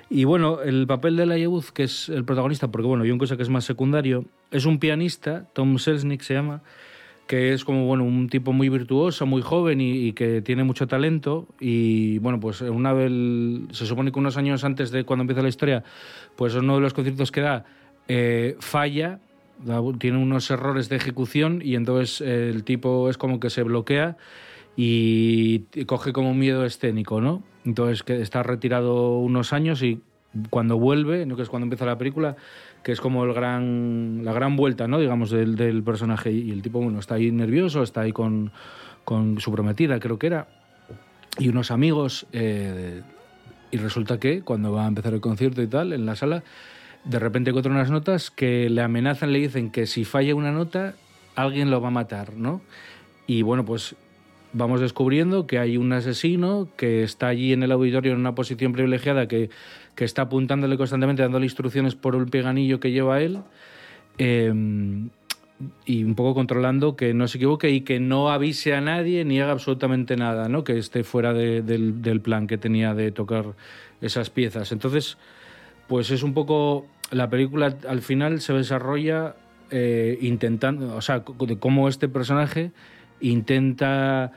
Y 0.09 0.25
bueno, 0.25 0.62
el 0.62 0.88
papel 0.88 1.14
de 1.14 1.23
Elijah 1.23 1.46
Booth, 1.46 1.66
que 1.66 1.85
es 1.85 2.09
el 2.09 2.25
protagonista, 2.25 2.73
porque 2.73 2.88
bueno, 2.88 3.05
John 3.07 3.18
Cusack 3.18 3.38
es 3.38 3.51
más 3.51 3.64
secundario, 3.64 4.25
es 4.51 4.64
un 4.64 4.81
pianista, 4.81 5.44
Tom 5.53 5.79
Selznick 5.79 6.23
se 6.23 6.35
llama, 6.35 6.62
que 7.31 7.53
es 7.53 7.64
como 7.64 7.87
bueno 7.87 8.03
un 8.03 8.29
tipo 8.29 8.53
muy 8.53 8.69
virtuoso, 8.69 9.25
muy 9.25 9.40
joven 9.40 9.81
y, 9.81 10.14
que 10.14 10.43
tiene 10.43 10.64
mucho 10.64 10.88
talento. 10.88 11.47
Y 11.61 12.19
bueno, 12.19 12.40
pues 12.40 12.61
una 12.61 12.93
vez, 12.93 13.12
se 13.71 13.87
supone 13.87 14.11
que 14.11 14.19
unos 14.19 14.37
años 14.37 14.64
antes 14.64 14.90
de 14.90 15.05
cuando 15.05 15.21
empieza 15.23 15.40
la 15.40 15.49
historia, 15.49 15.85
pues 16.35 16.57
uno 16.57 16.75
de 16.75 16.81
los 16.81 16.93
conciertos 16.93 17.31
que 17.31 17.40
da 17.40 17.64
eh, 18.09 18.57
falla, 18.59 19.21
tiene 20.01 20.19
unos 20.19 20.51
errores 20.51 20.88
de 20.88 20.97
ejecución 20.97 21.62
y 21.64 21.77
entonces 21.77 22.21
eh, 22.21 22.51
el 22.51 22.64
tipo 22.64 23.09
es 23.09 23.16
como 23.16 23.38
que 23.38 23.49
se 23.49 23.62
bloquea 23.62 24.16
y 24.75 25.61
coge 25.87 26.12
como 26.12 26.33
un 26.33 26.38
miedo 26.40 26.64
escénico, 26.64 27.21
¿no? 27.21 27.45
Entonces 27.64 28.03
que 28.03 28.21
está 28.21 28.43
retirado 28.43 29.19
unos 29.19 29.53
años 29.53 29.85
y 29.85 30.03
cuando 30.51 30.79
vuelve, 30.79 31.27
¿no? 31.27 31.37
que 31.37 31.43
es 31.43 31.49
cuando 31.49 31.64
empieza 31.64 31.87
la 31.87 31.99
película, 31.99 32.37
que 32.83 32.93
es 32.93 33.01
como 33.01 33.25
el 33.25 33.33
gran, 33.33 34.25
la 34.25 34.33
gran 34.33 34.57
vuelta, 34.57 34.88
¿no? 34.88 34.99
digamos, 34.99 35.31
del, 35.31 35.57
del 35.57 35.83
personaje. 35.83 36.33
Y 36.33 36.51
el 36.51 36.62
tipo, 36.62 36.81
bueno, 36.81 36.99
está 36.99 37.16
ahí 37.16 37.31
nervioso, 37.31 37.83
está 37.83 38.03
ahí 38.03 38.12
con, 38.12 38.53
con 39.05 39.40
su 39.40 39.53
prometida, 39.53 40.01
creo 40.01 40.19
que 40.19 40.27
era, 40.29 40.49
y 41.38 41.49
unos 41.49 41.71
amigos. 41.71 42.27
eh, 42.33 43.03
y 43.71 43.77
resulta 43.77 44.19
que 44.19 44.43
cuando 44.43 44.73
va 44.73 44.85
a 44.85 44.88
empezar 44.88 45.14
el 45.14 45.21
concierto 45.21 45.62
y 45.62 45.66
tal, 45.66 45.93
en 45.93 46.07
la 46.07 46.16
sala, 46.16 46.43
de 47.05 47.19
repente 47.19 47.51
encuentra 47.51 47.73
unas 47.73 47.90
notas 47.90 48.31
que 48.31 48.69
le 48.69 48.83
amenazan, 48.83 49.33
le 49.33 49.38
dicen 49.38 49.71
que 49.71 49.87
si 49.87 50.05
falla 50.05 50.35
una 50.35 50.53
nota, 50.53 50.95
alguien 51.37 51.71
lo 51.71 51.81
va 51.81 51.88
a 51.88 51.93
matar, 51.93 52.35
¿no? 52.35 52.61
Y 53.27 53.43
bueno, 53.43 53.64
pues 53.64 53.95
vamos 54.53 54.81
descubriendo 54.81 55.47
que 55.47 55.59
hay 55.59 55.77
un 55.77 55.93
asesino 55.93 56.69
que 56.77 57.05
está 57.05 57.29
allí 57.29 57.53
en 57.53 57.62
el 57.62 57.71
auditorio 57.71 58.12
en 58.12 58.19
una 58.19 58.35
posición 58.35 58.73
privilegiada 58.73 59.29
que, 59.29 59.51
que 60.01 60.07
está 60.07 60.23
apuntándole 60.23 60.79
constantemente, 60.79 61.21
dándole 61.21 61.45
instrucciones 61.45 61.95
por 61.95 62.17
el 62.17 62.25
peganillo 62.25 62.81
que 62.81 62.91
lleva 62.91 63.21
él. 63.21 63.41
eh, 64.17 64.51
y 65.85 66.05
un 66.05 66.15
poco 66.15 66.33
controlando 66.33 66.97
que 66.97 67.13
no 67.13 67.29
se 67.29 67.37
equivoque 67.37 67.69
y 67.69 67.83
que 67.83 68.01
no 68.01 68.31
avise 68.31 68.75
a 68.75 68.81
nadie 68.81 69.27
ni 69.27 69.43
haga 69.43 69.53
absolutamente 69.53 70.17
nada, 70.17 70.49
¿no? 70.49 70.65
Que 70.65 70.79
esté 70.79 71.05
fuera 71.05 71.35
de- 71.35 71.61
del, 71.61 72.21
plan 72.23 72.47
que 72.47 72.57
tenía 72.57 72.95
de 72.95 73.13
tocar 73.13 73.45
esas 74.01 74.31
piezas. 74.31 74.73
Entonces, 74.73 75.19
pues 75.87 76.11
es 76.11 76.23
un 76.23 76.33
poco 76.33 76.87
la 77.11 77.29
película 77.29 77.77
al 77.87 78.01
final 78.01 78.41
se 78.41 78.55
desarrolla 78.55 79.37
eh, 79.71 80.17
intentando, 80.23 80.97
o 80.97 81.03
sea, 81.03 81.23
de 81.47 81.59
cómo 81.59 81.89
este 81.89 82.09
personaje 82.09 82.73
intenta 83.21 84.33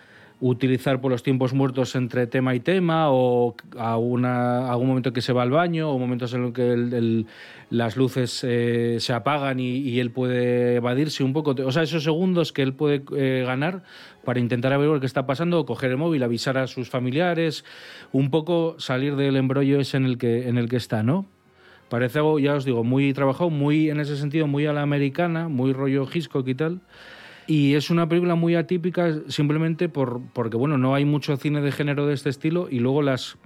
utilizar 0.45 0.99
por 0.99 1.09
los 1.09 1.23
tiempos 1.23 1.53
muertos 1.53 1.95
entre 1.95 2.27
tema 2.27 2.53
y 2.53 2.59
tema 2.59 3.09
o 3.11 3.55
a 3.77 3.97
una, 3.97 4.69
algún 4.69 4.87
momento 4.89 5.13
que 5.13 5.21
se 5.21 5.31
va 5.31 5.41
al 5.41 5.51
baño 5.51 5.89
o 5.89 5.97
momentos 5.97 6.33
en 6.33 6.41
los 6.41 6.51
que 6.51 6.73
el- 6.73 6.93
el- 6.93 7.25
las 7.69 7.95
luces 7.95 8.41
eh, 8.43 8.97
se 8.99 9.13
apagan 9.13 9.61
y, 9.61 9.77
y 9.77 9.99
él 10.01 10.11
puede 10.11 10.75
evadirse 10.75 11.23
un 11.23 11.31
poco. 11.31 11.55
O 11.65 11.71
sea, 11.71 11.83
esos 11.83 12.03
segundos 12.03 12.51
que 12.51 12.61
él 12.61 12.73
puede 12.73 13.03
eh, 13.15 13.43
ganar 13.47 13.83
para 14.25 14.41
intentar 14.41 14.73
averiguar 14.73 14.99
qué 14.99 15.05
está 15.05 15.25
pasando, 15.25 15.65
coger 15.65 15.91
el 15.91 15.97
móvil, 15.97 16.21
avisar 16.23 16.57
a 16.57 16.67
sus 16.67 16.89
familiares, 16.89 17.63
un 18.11 18.29
poco 18.29 18.75
salir 18.79 19.15
del 19.15 19.37
embrollo 19.37 19.79
ese 19.79 19.95
en 19.95 20.05
el 20.05 20.17
que, 20.17 20.49
en 20.49 20.57
el 20.57 20.67
que 20.67 20.75
está, 20.75 21.03
¿no? 21.03 21.25
Parece 21.89 22.19
algo, 22.19 22.37
ya 22.39 22.55
os 22.55 22.65
digo, 22.65 22.83
muy 22.83 23.13
trabajado, 23.13 23.49
muy 23.49 23.89
en 23.89 23.99
ese 24.01 24.17
sentido, 24.17 24.45
muy 24.47 24.65
a 24.65 24.73
la 24.73 24.81
americana, 24.81 25.47
muy 25.47 25.71
rollo 25.73 26.05
Hitchcock 26.11 26.47
y 26.49 26.55
tal. 26.55 26.81
Y 27.47 27.75
es 27.75 27.89
una 27.89 28.07
película 28.07 28.35
muy 28.35 28.55
atípica 28.55 29.13
simplemente 29.27 29.89
por, 29.89 30.21
porque, 30.33 30.55
bueno, 30.57 30.77
no 30.77 30.95
hay 30.95 31.05
mucho 31.05 31.35
cine 31.37 31.61
de 31.61 31.71
género 31.71 32.07
de 32.07 32.13
este 32.13 32.29
estilo 32.29 32.67
y 32.69 32.79
luego 32.79 33.01
las, 33.01 33.37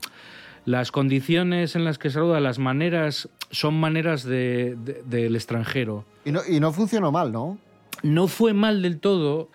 las 0.65 0.91
condiciones 0.91 1.75
en 1.75 1.83
las 1.83 1.97
que 1.97 2.09
se 2.09 2.19
roda, 2.19 2.39
las 2.39 2.59
maneras, 2.59 3.29
son 3.49 3.79
maneras 3.79 4.23
de- 4.23 4.75
de- 4.83 5.01
del 5.03 5.35
extranjero. 5.35 6.05
Y 6.25 6.31
no, 6.31 6.41
y 6.47 6.59
no 6.59 6.71
funcionó 6.73 7.11
mal, 7.11 7.31
¿no? 7.31 7.57
No 8.03 8.27
fue 8.27 8.53
mal 8.53 8.81
del 8.83 8.99
todo. 8.99 9.49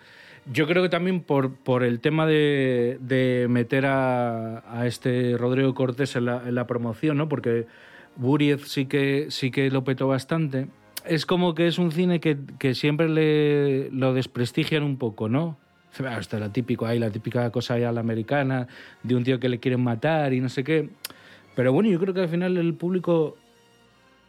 Yo 0.51 0.67
creo 0.67 0.83
que 0.83 0.89
también 0.89 1.21
por, 1.21 1.55
por 1.55 1.83
el 1.83 2.01
tema 2.01 2.25
de, 2.25 2.97
de 2.99 3.47
meter 3.49 3.85
a, 3.85 4.61
a 4.77 4.85
este 4.87 5.37
Rodrigo 5.37 5.73
Cortés 5.73 6.17
en 6.17 6.25
la, 6.25 6.43
en 6.45 6.55
la 6.55 6.67
promoción, 6.67 7.15
¿no? 7.15 7.29
Porque 7.29 7.65
Buriez 8.17 8.67
sí 8.67 8.87
que, 8.87 9.27
sí 9.29 9.51
que 9.51 9.71
lo 9.71 9.85
petó 9.85 10.09
bastante. 10.09 10.67
Es 11.05 11.25
como 11.25 11.53
que 11.53 11.67
es 11.67 11.77
un 11.79 11.91
cine 11.91 12.19
que, 12.19 12.37
que 12.59 12.75
siempre 12.75 13.09
le, 13.09 13.89
lo 13.91 14.13
desprestigian 14.13 14.83
un 14.83 14.97
poco, 14.97 15.27
¿no? 15.29 15.57
Hasta 16.17 16.39
la 16.39 16.51
típico, 16.51 16.85
hay 16.85 16.97
la 16.97 17.11
típica 17.11 17.49
cosa 17.51 17.77
ya 17.77 17.91
la 17.91 17.99
americana 17.99 18.67
de 19.03 19.15
un 19.15 19.23
tío 19.23 19.39
que 19.39 19.49
le 19.49 19.59
quieren 19.59 19.81
matar 19.83 20.33
y 20.33 20.39
no 20.39 20.49
sé 20.49 20.63
qué. 20.63 20.89
Pero 21.55 21.71
bueno, 21.71 21.89
yo 21.89 21.99
creo 21.99 22.13
que 22.13 22.21
al 22.21 22.29
final 22.29 22.57
el 22.57 22.73
público 22.73 23.37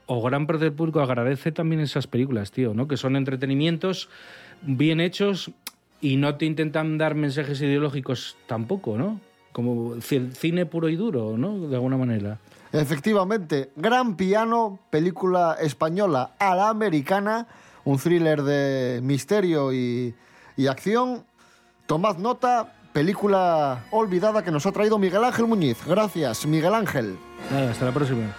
o 0.06 0.20
gran 0.22 0.46
parte 0.46 0.64
del 0.64 0.74
público 0.74 1.00
agradece 1.00 1.52
también 1.52 1.80
esas 1.80 2.06
películas, 2.06 2.50
tío, 2.50 2.74
¿no? 2.74 2.86
Que 2.86 2.98
son 2.98 3.16
entretenimientos 3.16 4.10
bien 4.60 5.00
hechos 5.00 5.50
y 6.02 6.16
no 6.16 6.34
te 6.34 6.44
intentan 6.44 6.98
dar 6.98 7.14
mensajes 7.14 7.62
ideológicos 7.62 8.36
tampoco, 8.46 8.98
¿no? 8.98 9.20
Como 9.52 9.94
ci- 9.96 10.32
cine 10.32 10.66
puro 10.66 10.90
y 10.90 10.96
duro, 10.96 11.38
¿no? 11.38 11.68
De 11.68 11.76
alguna 11.76 11.96
manera. 11.96 12.38
Efectivamente, 12.74 13.70
Gran 13.76 14.16
Piano, 14.16 14.80
película 14.90 15.56
española 15.60 16.32
a 16.40 16.56
la 16.56 16.70
americana, 16.70 17.46
un 17.84 17.98
thriller 17.98 18.42
de 18.42 19.00
misterio 19.00 19.72
y, 19.72 20.12
y 20.56 20.66
acción. 20.66 21.24
Tomad 21.86 22.18
nota, 22.18 22.74
película 22.92 23.84
olvidada 23.92 24.42
que 24.42 24.50
nos 24.50 24.66
ha 24.66 24.72
traído 24.72 24.98
Miguel 24.98 25.22
Ángel 25.22 25.46
Muñiz. 25.46 25.78
Gracias, 25.86 26.46
Miguel 26.46 26.74
Ángel. 26.74 27.16
Hasta 27.70 27.84
la 27.84 27.92
próxima. 27.92 28.34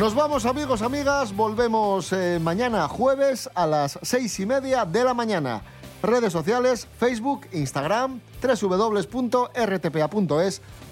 Nos 0.00 0.14
vamos 0.14 0.46
amigos, 0.46 0.80
amigas, 0.80 1.36
volvemos 1.36 2.10
eh, 2.14 2.38
mañana 2.40 2.88
jueves 2.88 3.50
a 3.54 3.66
las 3.66 3.98
seis 4.00 4.40
y 4.40 4.46
media 4.46 4.86
de 4.86 5.04
la 5.04 5.12
mañana. 5.12 5.60
Redes 6.02 6.32
sociales, 6.32 6.88
Facebook, 6.98 7.46
Instagram, 7.52 8.18
www.rtpa.es, 8.42 9.52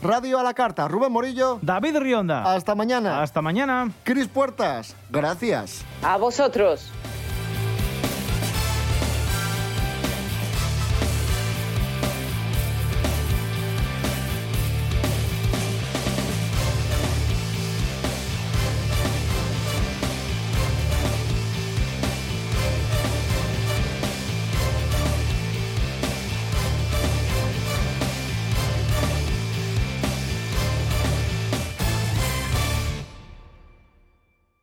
Radio 0.03 0.39
a 0.39 0.43
la 0.43 0.53
Carta, 0.53 0.87
Rubén 0.89 1.11
Morillo. 1.11 1.59
David 1.63 1.97
Rionda. 1.97 2.53
Hasta 2.53 2.75
mañana. 2.75 3.23
Hasta 3.23 3.41
mañana. 3.41 3.91
Cris 4.05 4.29
Puertas, 4.29 4.95
gracias. 5.09 5.87
A 6.03 6.19
vosotros. 6.19 6.91